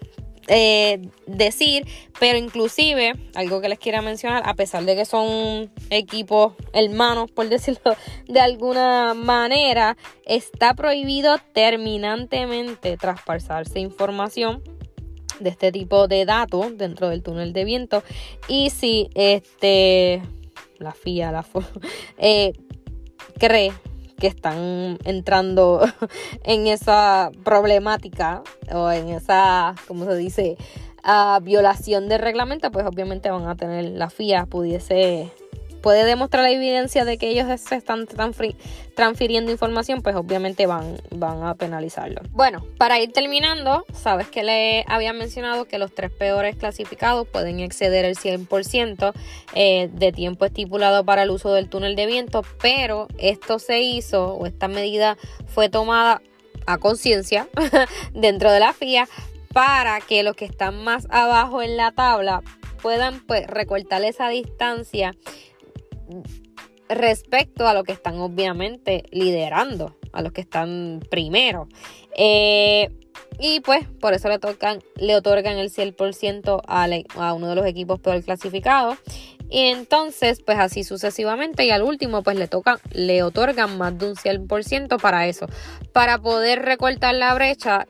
eh, 0.48 1.10
decir, 1.26 1.86
pero 2.20 2.38
inclusive 2.38 3.14
algo 3.36 3.62
que 3.62 3.70
les 3.70 3.80
quiera 3.80 4.02
mencionar, 4.02 4.44
a 4.46 4.54
pesar 4.54 4.86
de 4.86 4.96
que 4.96 5.06
son 5.06 5.70
equipos 5.90 6.54
hermanos, 6.74 7.32
por 7.32 7.50
decirlo 7.50 7.96
de 8.28 8.40
alguna 8.40 9.14
manera, 9.14 9.98
está 10.26 10.74
prohibido 10.74 11.38
terminantemente 11.54 12.98
traspasarse 12.98 13.80
información 13.80 14.64
de 15.40 15.50
este 15.50 15.72
tipo 15.72 16.08
de 16.08 16.26
datos 16.26 16.78
dentro 16.78 17.10
del 17.10 17.22
túnel 17.22 17.54
de 17.54 17.66
viento. 17.66 18.04
Y 18.48 18.70
si 18.70 19.10
este 19.14 20.22
la 20.80 20.92
FIA 20.92 21.32
la 21.32 21.46
eh, 22.18 22.54
cree 23.40 23.74
que 24.20 24.28
están 24.28 24.98
entrando 25.04 25.82
en 26.44 26.68
esa 26.68 27.32
problemática 27.44 28.44
o 28.72 28.92
en 28.92 29.10
esa, 29.10 29.76
¿cómo 29.88 30.06
se 30.06 30.16
dice? 30.16 30.58
Uh, 31.04 31.42
violación 31.42 32.10
de 32.10 32.18
reglamento, 32.18 32.72
pues 32.72 32.86
obviamente 32.86 33.32
van 33.32 33.48
a 33.48 33.56
tener 33.56 33.86
la 33.86 34.10
FIA 34.10 34.46
pudiese 34.46 35.32
puede 35.82 36.06
demostrar 36.06 36.44
la 36.44 36.52
evidencia 36.52 37.06
de 37.06 37.18
que 37.18 37.30
ellos 37.30 37.48
se 37.62 37.76
están 37.76 38.08
transfiriendo 38.96 39.52
información, 39.52 40.02
pues 40.02 40.16
obviamente 40.16 40.66
van, 40.66 40.98
van 41.12 41.44
a 41.44 41.56
penalizarlo. 41.56 42.22
Bueno, 42.32 42.66
para 42.78 43.00
ir 43.00 43.12
terminando, 43.12 43.86
sabes 43.94 44.28
que 44.28 44.44
le 44.44 44.86
había 44.88 45.14
mencionado 45.14 45.66
que 45.66 45.78
los 45.78 45.94
tres 45.94 46.12
peores 46.12 46.56
clasificados 46.56 47.28
pueden 47.28 47.60
exceder 47.60 48.06
el 48.06 48.16
100% 48.16 49.14
eh, 49.54 49.90
de 49.94 50.12
tiempo 50.12 50.46
estipulado 50.46 51.04
para 51.04 51.24
el 51.24 51.30
uso 51.30 51.54
del 51.54 51.70
túnel 51.70 51.96
de 51.96 52.06
viento, 52.06 52.44
pero 52.62 53.08
esto 53.18 53.60
se 53.60 53.82
hizo 53.82 54.34
o 54.34 54.46
esta 54.46 54.68
medida 54.68 55.18
fue 55.48 55.70
tomada 55.70 56.22
a 56.66 56.78
conciencia 56.78 57.48
dentro 58.14 58.52
de 58.52 58.60
la 58.60 58.74
FIA 58.74 59.08
para 59.54 60.02
que 60.02 60.22
los 60.24 60.36
que 60.36 60.46
están 60.46 60.84
más 60.84 61.08
abajo 61.10 61.64
en 61.64 61.78
la 61.78 61.92
tabla 61.92 62.44
puedan 62.82 63.26
pues 63.26 63.48
recortar 63.48 64.04
esa 64.04 64.30
distancia 64.30 65.16
respecto 66.90 67.68
a 67.68 67.74
lo 67.74 67.84
que 67.84 67.92
están 67.92 68.20
obviamente 68.20 69.04
liderando, 69.12 69.98
a 70.14 70.22
los 70.22 70.32
que 70.32 70.42
están 70.42 71.02
primero. 71.10 71.68
Eh, 72.18 72.90
y 73.40 73.60
pues 73.60 73.88
por 74.00 74.14
eso 74.14 74.30
le, 74.30 74.40
tocan, 74.40 74.80
le 74.96 75.16
otorgan 75.16 75.58
el 75.58 75.72
100% 75.72 76.62
a, 76.66 76.88
a 77.16 77.34
uno 77.34 77.50
de 77.50 77.56
los 77.56 77.66
equipos 77.66 78.00
peor 78.00 78.24
clasificados. 78.24 78.98
Y 79.50 79.68
entonces, 79.68 80.42
pues 80.42 80.58
así 80.60 80.84
sucesivamente. 80.84 81.66
Y 81.66 81.72
al 81.72 81.84
último, 81.84 82.24
pues 82.24 82.38
le 82.38 82.48
tocan, 82.48 82.80
le 82.92 83.24
otorgan 83.24 83.78
más 83.78 83.98
de 83.98 84.10
un 84.10 84.16
100% 84.16 85.00
para 85.00 85.28
eso. 85.28 85.48
Para 85.94 86.18
poder 86.20 86.64
recortar 86.64 87.16
la 87.16 87.34
brecha 87.34 87.88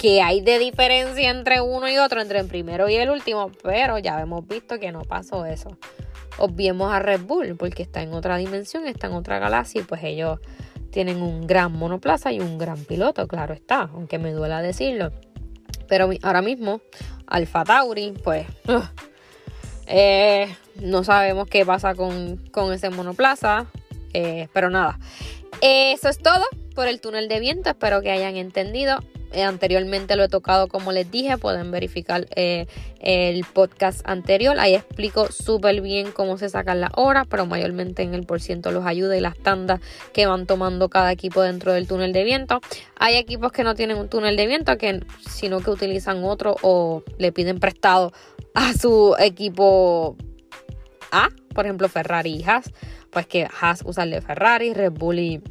que 0.00 0.22
hay 0.22 0.40
de 0.40 0.58
diferencia 0.58 1.30
entre 1.30 1.60
uno 1.60 1.88
y 1.90 1.98
otro, 1.98 2.20
entre 2.20 2.40
el 2.40 2.46
primero 2.46 2.88
y 2.88 2.96
el 2.96 3.10
último. 3.10 3.50
Pero 3.62 3.98
ya 3.98 4.20
hemos 4.20 4.46
visto 4.46 4.78
que 4.78 4.92
no 4.92 5.02
pasó 5.02 5.44
eso 5.44 5.76
obviemos 6.40 6.92
a 6.92 6.98
Red 6.98 7.22
Bull 7.22 7.56
porque 7.56 7.82
está 7.82 8.02
en 8.02 8.12
otra 8.14 8.36
dimensión, 8.36 8.86
está 8.86 9.06
en 9.06 9.12
otra 9.12 9.38
galaxia 9.38 9.82
y 9.82 9.84
pues 9.84 10.02
ellos 10.02 10.40
tienen 10.90 11.22
un 11.22 11.46
gran 11.46 11.72
monoplaza 11.72 12.32
y 12.32 12.40
un 12.40 12.58
gran 12.58 12.82
piloto, 12.84 13.28
claro 13.28 13.54
está, 13.54 13.90
aunque 13.92 14.18
me 14.18 14.32
duela 14.32 14.62
decirlo. 14.62 15.12
Pero 15.86 16.10
ahora 16.22 16.42
mismo, 16.42 16.80
Alfa 17.26 17.64
Tauri, 17.64 18.12
pues 18.24 18.46
eh, 19.86 20.54
no 20.76 21.04
sabemos 21.04 21.46
qué 21.48 21.64
pasa 21.64 21.94
con, 21.94 22.40
ese 22.72 22.90
monoplaza, 22.90 23.66
eh, 24.14 24.48
pero 24.52 24.70
nada. 24.70 24.98
Eso 25.60 26.08
es 26.08 26.18
todo 26.18 26.44
por 26.74 26.88
el 26.88 27.00
túnel 27.00 27.28
de 27.28 27.38
viento, 27.38 27.68
espero 27.70 28.00
que 28.00 28.10
hayan 28.10 28.36
entendido. 28.36 29.00
Eh, 29.32 29.44
anteriormente 29.44 30.16
lo 30.16 30.24
he 30.24 30.28
tocado 30.28 30.66
como 30.66 30.90
les 30.92 31.10
dije, 31.10 31.38
pueden 31.38 31.70
verificar 31.70 32.26
eh, 32.34 32.66
el 33.00 33.44
podcast 33.44 34.00
anterior. 34.04 34.58
Ahí 34.58 34.74
explico 34.74 35.30
súper 35.30 35.80
bien 35.80 36.10
cómo 36.12 36.36
se 36.36 36.48
sacan 36.48 36.80
las 36.80 36.90
horas, 36.96 37.26
pero 37.28 37.46
mayormente 37.46 38.02
en 38.02 38.14
el 38.14 38.26
por 38.26 38.40
ciento 38.40 38.72
los 38.72 38.84
ayuda 38.86 39.16
y 39.16 39.20
las 39.20 39.36
tandas 39.38 39.80
que 40.12 40.26
van 40.26 40.46
tomando 40.46 40.88
cada 40.88 41.12
equipo 41.12 41.42
dentro 41.42 41.72
del 41.72 41.86
túnel 41.86 42.12
de 42.12 42.24
viento. 42.24 42.60
Hay 42.96 43.16
equipos 43.16 43.52
que 43.52 43.64
no 43.64 43.74
tienen 43.74 43.98
un 43.98 44.08
túnel 44.08 44.36
de 44.36 44.46
viento, 44.46 44.76
que, 44.76 45.00
sino 45.28 45.60
que 45.60 45.70
utilizan 45.70 46.24
otro 46.24 46.56
o 46.62 47.02
le 47.18 47.32
piden 47.32 47.60
prestado 47.60 48.12
a 48.54 48.72
su 48.74 49.14
equipo 49.18 50.16
A, 51.12 51.28
por 51.54 51.66
ejemplo 51.66 51.88
Ferrari 51.88 52.36
y 52.36 52.44
Haas, 52.44 52.72
pues 53.10 53.26
que 53.26 53.48
Haas 53.60 53.82
usa 53.84 54.04
el 54.04 54.10
de 54.10 54.20
Ferrari, 54.20 54.74
Red 54.74 54.92
Bull 54.92 55.18
y 55.18 55.42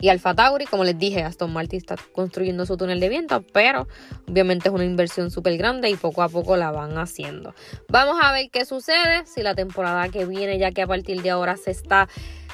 y 0.00 0.08
Alfa 0.08 0.34
Tauri. 0.34 0.64
Como 0.66 0.84
les 0.84 0.98
dije, 0.98 1.22
Aston 1.22 1.52
Martin 1.52 1.78
está 1.78 1.96
construyendo 2.12 2.66
su 2.66 2.76
túnel 2.76 3.00
de 3.00 3.08
viento, 3.08 3.42
pero 3.52 3.88
obviamente 4.28 4.68
es 4.68 4.74
una 4.74 4.84
inversión 4.84 5.30
súper 5.30 5.56
grande 5.56 5.90
y 5.90 5.96
poco 5.96 6.22
a 6.22 6.28
poco 6.28 6.56
la 6.56 6.70
van 6.70 6.98
haciendo. 6.98 7.54
Vamos 7.88 8.16
a 8.22 8.32
ver 8.32 8.50
qué 8.50 8.64
sucede 8.64 9.24
si 9.26 9.42
la 9.42 9.54
temporada 9.54 10.08
que 10.08 10.24
viene, 10.24 10.58
ya 10.58 10.70
que 10.70 10.82
a 10.82 10.86
partir 10.86 11.22
de 11.22 11.30
ahora 11.30 11.56
se 11.56 11.70
está, 11.70 12.08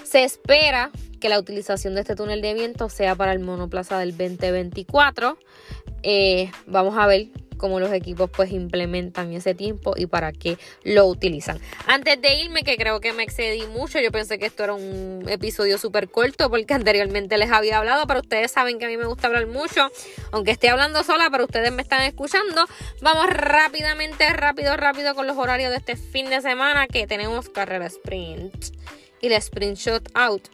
se 0.04 0.24
espera 0.24 0.90
que 1.20 1.28
la 1.28 1.38
utilización 1.38 1.94
de 1.94 2.00
este 2.00 2.16
túnel 2.16 2.42
de 2.42 2.54
viento 2.54 2.88
sea 2.88 3.14
para 3.14 3.32
el 3.32 3.40
monoplaza 3.40 3.98
del 3.98 4.16
2024. 4.16 5.38
Eh, 6.02 6.50
vamos 6.66 6.98
a 6.98 7.06
ver 7.06 7.28
cómo 7.62 7.78
los 7.78 7.92
equipos 7.92 8.28
pues 8.28 8.50
implementan 8.50 9.32
ese 9.32 9.54
tiempo 9.54 9.94
y 9.96 10.06
para 10.06 10.32
qué 10.32 10.58
lo 10.82 11.06
utilizan. 11.06 11.60
Antes 11.86 12.20
de 12.20 12.34
irme, 12.34 12.64
que 12.64 12.76
creo 12.76 12.98
que 13.00 13.12
me 13.12 13.22
excedí 13.22 13.68
mucho, 13.68 14.00
yo 14.00 14.10
pensé 14.10 14.36
que 14.36 14.46
esto 14.46 14.64
era 14.64 14.74
un 14.74 15.24
episodio 15.28 15.78
súper 15.78 16.08
corto 16.08 16.50
porque 16.50 16.74
anteriormente 16.74 17.38
les 17.38 17.52
había 17.52 17.78
hablado, 17.78 18.08
pero 18.08 18.18
ustedes 18.18 18.50
saben 18.50 18.80
que 18.80 18.86
a 18.86 18.88
mí 18.88 18.96
me 18.96 19.06
gusta 19.06 19.28
hablar 19.28 19.46
mucho, 19.46 19.92
aunque 20.32 20.50
esté 20.50 20.70
hablando 20.70 21.04
sola, 21.04 21.28
pero 21.30 21.44
ustedes 21.44 21.70
me 21.70 21.82
están 21.82 22.02
escuchando. 22.02 22.66
Vamos 23.00 23.28
rápidamente, 23.28 24.28
rápido, 24.30 24.76
rápido 24.76 25.14
con 25.14 25.28
los 25.28 25.36
horarios 25.36 25.70
de 25.70 25.76
este 25.76 25.94
fin 25.94 26.30
de 26.30 26.40
semana 26.40 26.88
que 26.88 27.06
tenemos 27.06 27.48
carrera 27.48 27.86
sprint 27.86 28.52
y 29.20 29.28
la 29.28 29.36
sprint 29.36 29.78
shot 29.78 30.08
out 30.14 30.48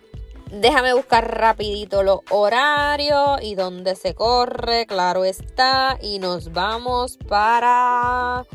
Déjame 0.51 0.95
buscar 0.95 1.39
rapidito 1.39 2.03
los 2.03 2.21
horarios 2.31 3.43
y 3.43 3.55
dónde 3.55 3.95
se 3.97 4.15
corre, 4.15 4.87
claro 4.87 5.27
está. 5.27 5.99
Y 6.01 6.21
nos 6.21 6.53
vamos 6.53 7.19
para 7.29 8.47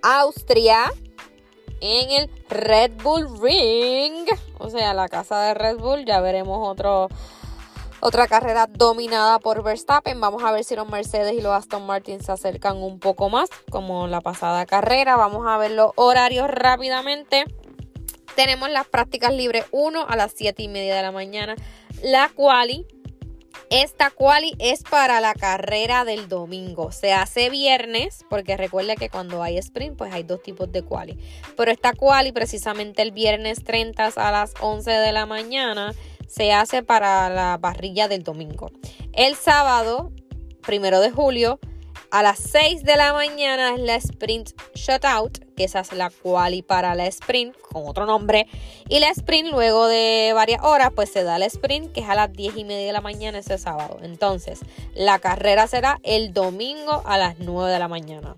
Austria 0.00 0.92
en 1.80 2.10
el 2.10 2.30
Red 2.48 2.92
Bull 3.02 3.40
Ring. 3.42 4.26
O 4.58 4.70
sea, 4.70 4.94
la 4.94 5.08
casa 5.08 5.42
de 5.42 5.54
Red 5.54 5.78
Bull. 5.78 6.04
Ya 6.04 6.20
veremos 6.20 6.68
otro, 6.68 7.08
otra 8.00 8.28
carrera 8.28 8.68
dominada 8.68 9.40
por 9.40 9.64
Verstappen. 9.64 10.20
Vamos 10.20 10.44
a 10.44 10.52
ver 10.52 10.62
si 10.62 10.76
los 10.76 10.88
Mercedes 10.88 11.34
y 11.34 11.40
los 11.40 11.52
Aston 11.52 11.84
Martin 11.84 12.22
se 12.22 12.30
acercan 12.30 12.76
un 12.76 13.00
poco 13.00 13.28
más, 13.28 13.50
como 13.70 14.06
la 14.06 14.20
pasada 14.20 14.66
carrera. 14.66 15.16
Vamos 15.16 15.44
a 15.48 15.58
ver 15.58 15.72
los 15.72 15.90
horarios 15.96 16.48
rápidamente 16.48 17.44
tenemos 18.36 18.70
las 18.70 18.86
prácticas 18.86 19.32
libres 19.32 19.64
1 19.70 20.06
a 20.08 20.16
las 20.16 20.32
7 20.34 20.62
y 20.62 20.68
media 20.68 20.96
de 20.96 21.02
la 21.02 21.12
mañana. 21.12 21.56
La 22.02 22.30
quali. 22.34 22.86
Esta 23.68 24.10
quali 24.10 24.54
es 24.58 24.82
para 24.82 25.20
la 25.20 25.32
carrera 25.34 26.04
del 26.04 26.28
domingo. 26.28 26.90
Se 26.90 27.12
hace 27.12 27.50
viernes, 27.50 28.24
porque 28.28 28.56
recuerde 28.56 28.96
que 28.96 29.08
cuando 29.08 29.42
hay 29.44 29.58
sprint, 29.58 29.96
pues 29.96 30.12
hay 30.12 30.24
dos 30.24 30.42
tipos 30.42 30.72
de 30.72 30.82
quali. 30.82 31.16
Pero 31.56 31.70
esta 31.70 31.92
quali, 31.92 32.32
precisamente 32.32 33.02
el 33.02 33.12
viernes 33.12 33.62
30 33.62 34.06
a 34.16 34.32
las 34.32 34.54
11 34.60 34.90
de 34.90 35.12
la 35.12 35.26
mañana, 35.26 35.94
se 36.26 36.52
hace 36.52 36.82
para 36.82 37.28
la 37.28 37.58
parrilla 37.60 38.08
del 38.08 38.24
domingo. 38.24 38.70
El 39.12 39.36
sábado, 39.36 40.10
primero 40.62 41.00
de 41.00 41.10
julio, 41.10 41.60
a 42.10 42.22
las 42.22 42.38
6 42.38 42.82
de 42.82 42.96
la 42.96 43.12
mañana 43.12 43.74
es 43.74 43.80
la 43.80 43.94
sprint 43.94 44.50
shutout, 44.74 45.38
que 45.54 45.64
esa 45.64 45.80
es 45.80 45.92
la 45.92 46.10
quali 46.10 46.62
para 46.62 46.94
la 46.94 47.06
sprint, 47.06 47.56
con 47.56 47.86
otro 47.86 48.06
nombre. 48.06 48.46
Y 48.88 48.98
la 48.98 49.10
sprint, 49.10 49.50
luego 49.50 49.86
de 49.86 50.32
varias 50.34 50.62
horas, 50.62 50.90
pues 50.94 51.12
se 51.12 51.22
da 51.22 51.38
la 51.38 51.46
sprint, 51.46 51.92
que 51.92 52.00
es 52.00 52.08
a 52.08 52.14
las 52.14 52.32
10 52.32 52.56
y 52.56 52.64
media 52.64 52.86
de 52.86 52.92
la 52.92 53.00
mañana 53.00 53.38
ese 53.38 53.58
sábado. 53.58 53.98
Entonces, 54.02 54.60
la 54.94 55.18
carrera 55.18 55.66
será 55.66 56.00
el 56.02 56.32
domingo 56.32 57.02
a 57.06 57.16
las 57.16 57.38
9 57.38 57.70
de 57.70 57.78
la 57.78 57.88
mañana. 57.88 58.34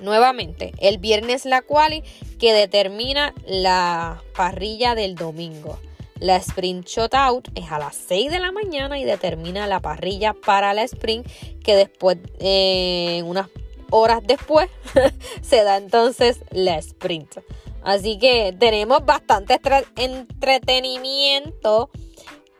Nuevamente, 0.00 0.72
el 0.78 0.98
viernes 0.98 1.44
la 1.44 1.62
quali 1.62 2.02
que 2.38 2.52
determina 2.52 3.34
la 3.46 4.22
parrilla 4.36 4.94
del 4.94 5.14
domingo. 5.14 5.78
La 6.20 6.36
sprint 6.36 6.88
out 7.12 7.48
es 7.54 7.70
a 7.70 7.78
las 7.78 7.96
6 7.96 8.30
de 8.30 8.38
la 8.40 8.52
mañana 8.52 8.98
y 8.98 9.04
determina 9.04 9.66
la 9.66 9.80
parrilla 9.80 10.34
para 10.34 10.74
la 10.74 10.82
sprint 10.82 11.26
que 11.62 11.76
después, 11.76 12.18
eh, 12.40 13.22
unas 13.24 13.48
horas 13.90 14.20
después, 14.24 14.68
se 15.42 15.62
da 15.62 15.76
entonces 15.76 16.40
la 16.50 16.76
sprint. 16.78 17.38
Así 17.82 18.18
que 18.18 18.54
tenemos 18.58 19.04
bastante 19.04 19.60
entretenimiento 19.96 21.90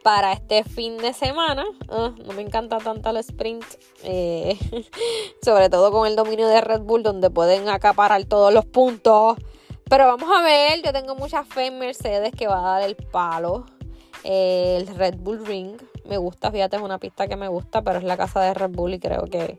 para 0.03 0.33
este 0.33 0.65
fin 0.65 0.97
de 0.97 1.13
semana. 1.13 1.67
Ah, 1.89 2.15
no 2.25 2.33
me 2.33 2.43
encanta 2.43 2.79
tanto 2.79 3.11
el 3.11 3.19
sprint, 3.19 3.65
eh, 4.05 4.57
sobre 5.43 5.69
todo 5.69 5.93
con 5.93 6.07
el 6.07 6.17
dominio 6.17 6.49
de 6.49 6.61
Red 6.61 6.81
Bull, 6.81 7.03
donde 7.03 7.29
pueden 7.31 7.69
acaparar 7.69 8.25
todos 8.25 8.53
los 8.53 8.65
puntos. 8.65 9.37
Pero 9.89 10.07
vamos 10.07 10.31
a 10.37 10.43
ver, 10.43 10.83
yo 10.83 10.93
tengo 10.93 11.15
mucha 11.15 11.45
fe 11.45 11.67
en 11.67 11.79
Mercedes 11.79 12.33
que 12.37 12.47
va 12.47 12.59
a 12.59 12.81
dar 12.81 12.89
el 12.89 12.97
palo. 12.97 13.67
el 14.25 14.87
Red 14.87 15.17
Bull 15.17 15.47
Ring. 15.47 15.81
Me 16.05 16.17
gusta, 16.17 16.51
fíjate, 16.51 16.77
es 16.77 16.83
una 16.83 16.99
pista 16.99 17.29
que 17.29 17.37
me 17.37 17.49
gusta, 17.49 17.83
pero 17.83 17.99
es 17.99 18.05
la 18.05 18.17
casa 18.17 18.41
de 18.41 18.55
Red 18.55 18.71
Bull 18.71 18.95
y 18.95 18.99
creo 18.99 19.25
que 19.25 19.59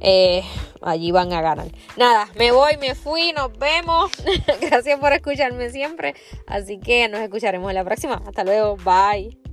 eh, 0.00 0.42
allí 0.82 1.12
van 1.12 1.32
a 1.32 1.40
ganar. 1.40 1.68
Nada, 1.96 2.28
me 2.36 2.50
voy, 2.52 2.76
me 2.78 2.94
fui, 2.94 3.32
nos 3.32 3.56
vemos. 3.58 4.10
Gracias 4.60 4.98
por 4.98 5.12
escucharme 5.12 5.70
siempre. 5.70 6.14
Así 6.46 6.78
que 6.78 7.08
nos 7.08 7.20
escucharemos 7.20 7.70
en 7.70 7.76
la 7.76 7.84
próxima. 7.84 8.22
Hasta 8.26 8.44
luego, 8.44 8.76
bye. 8.76 9.43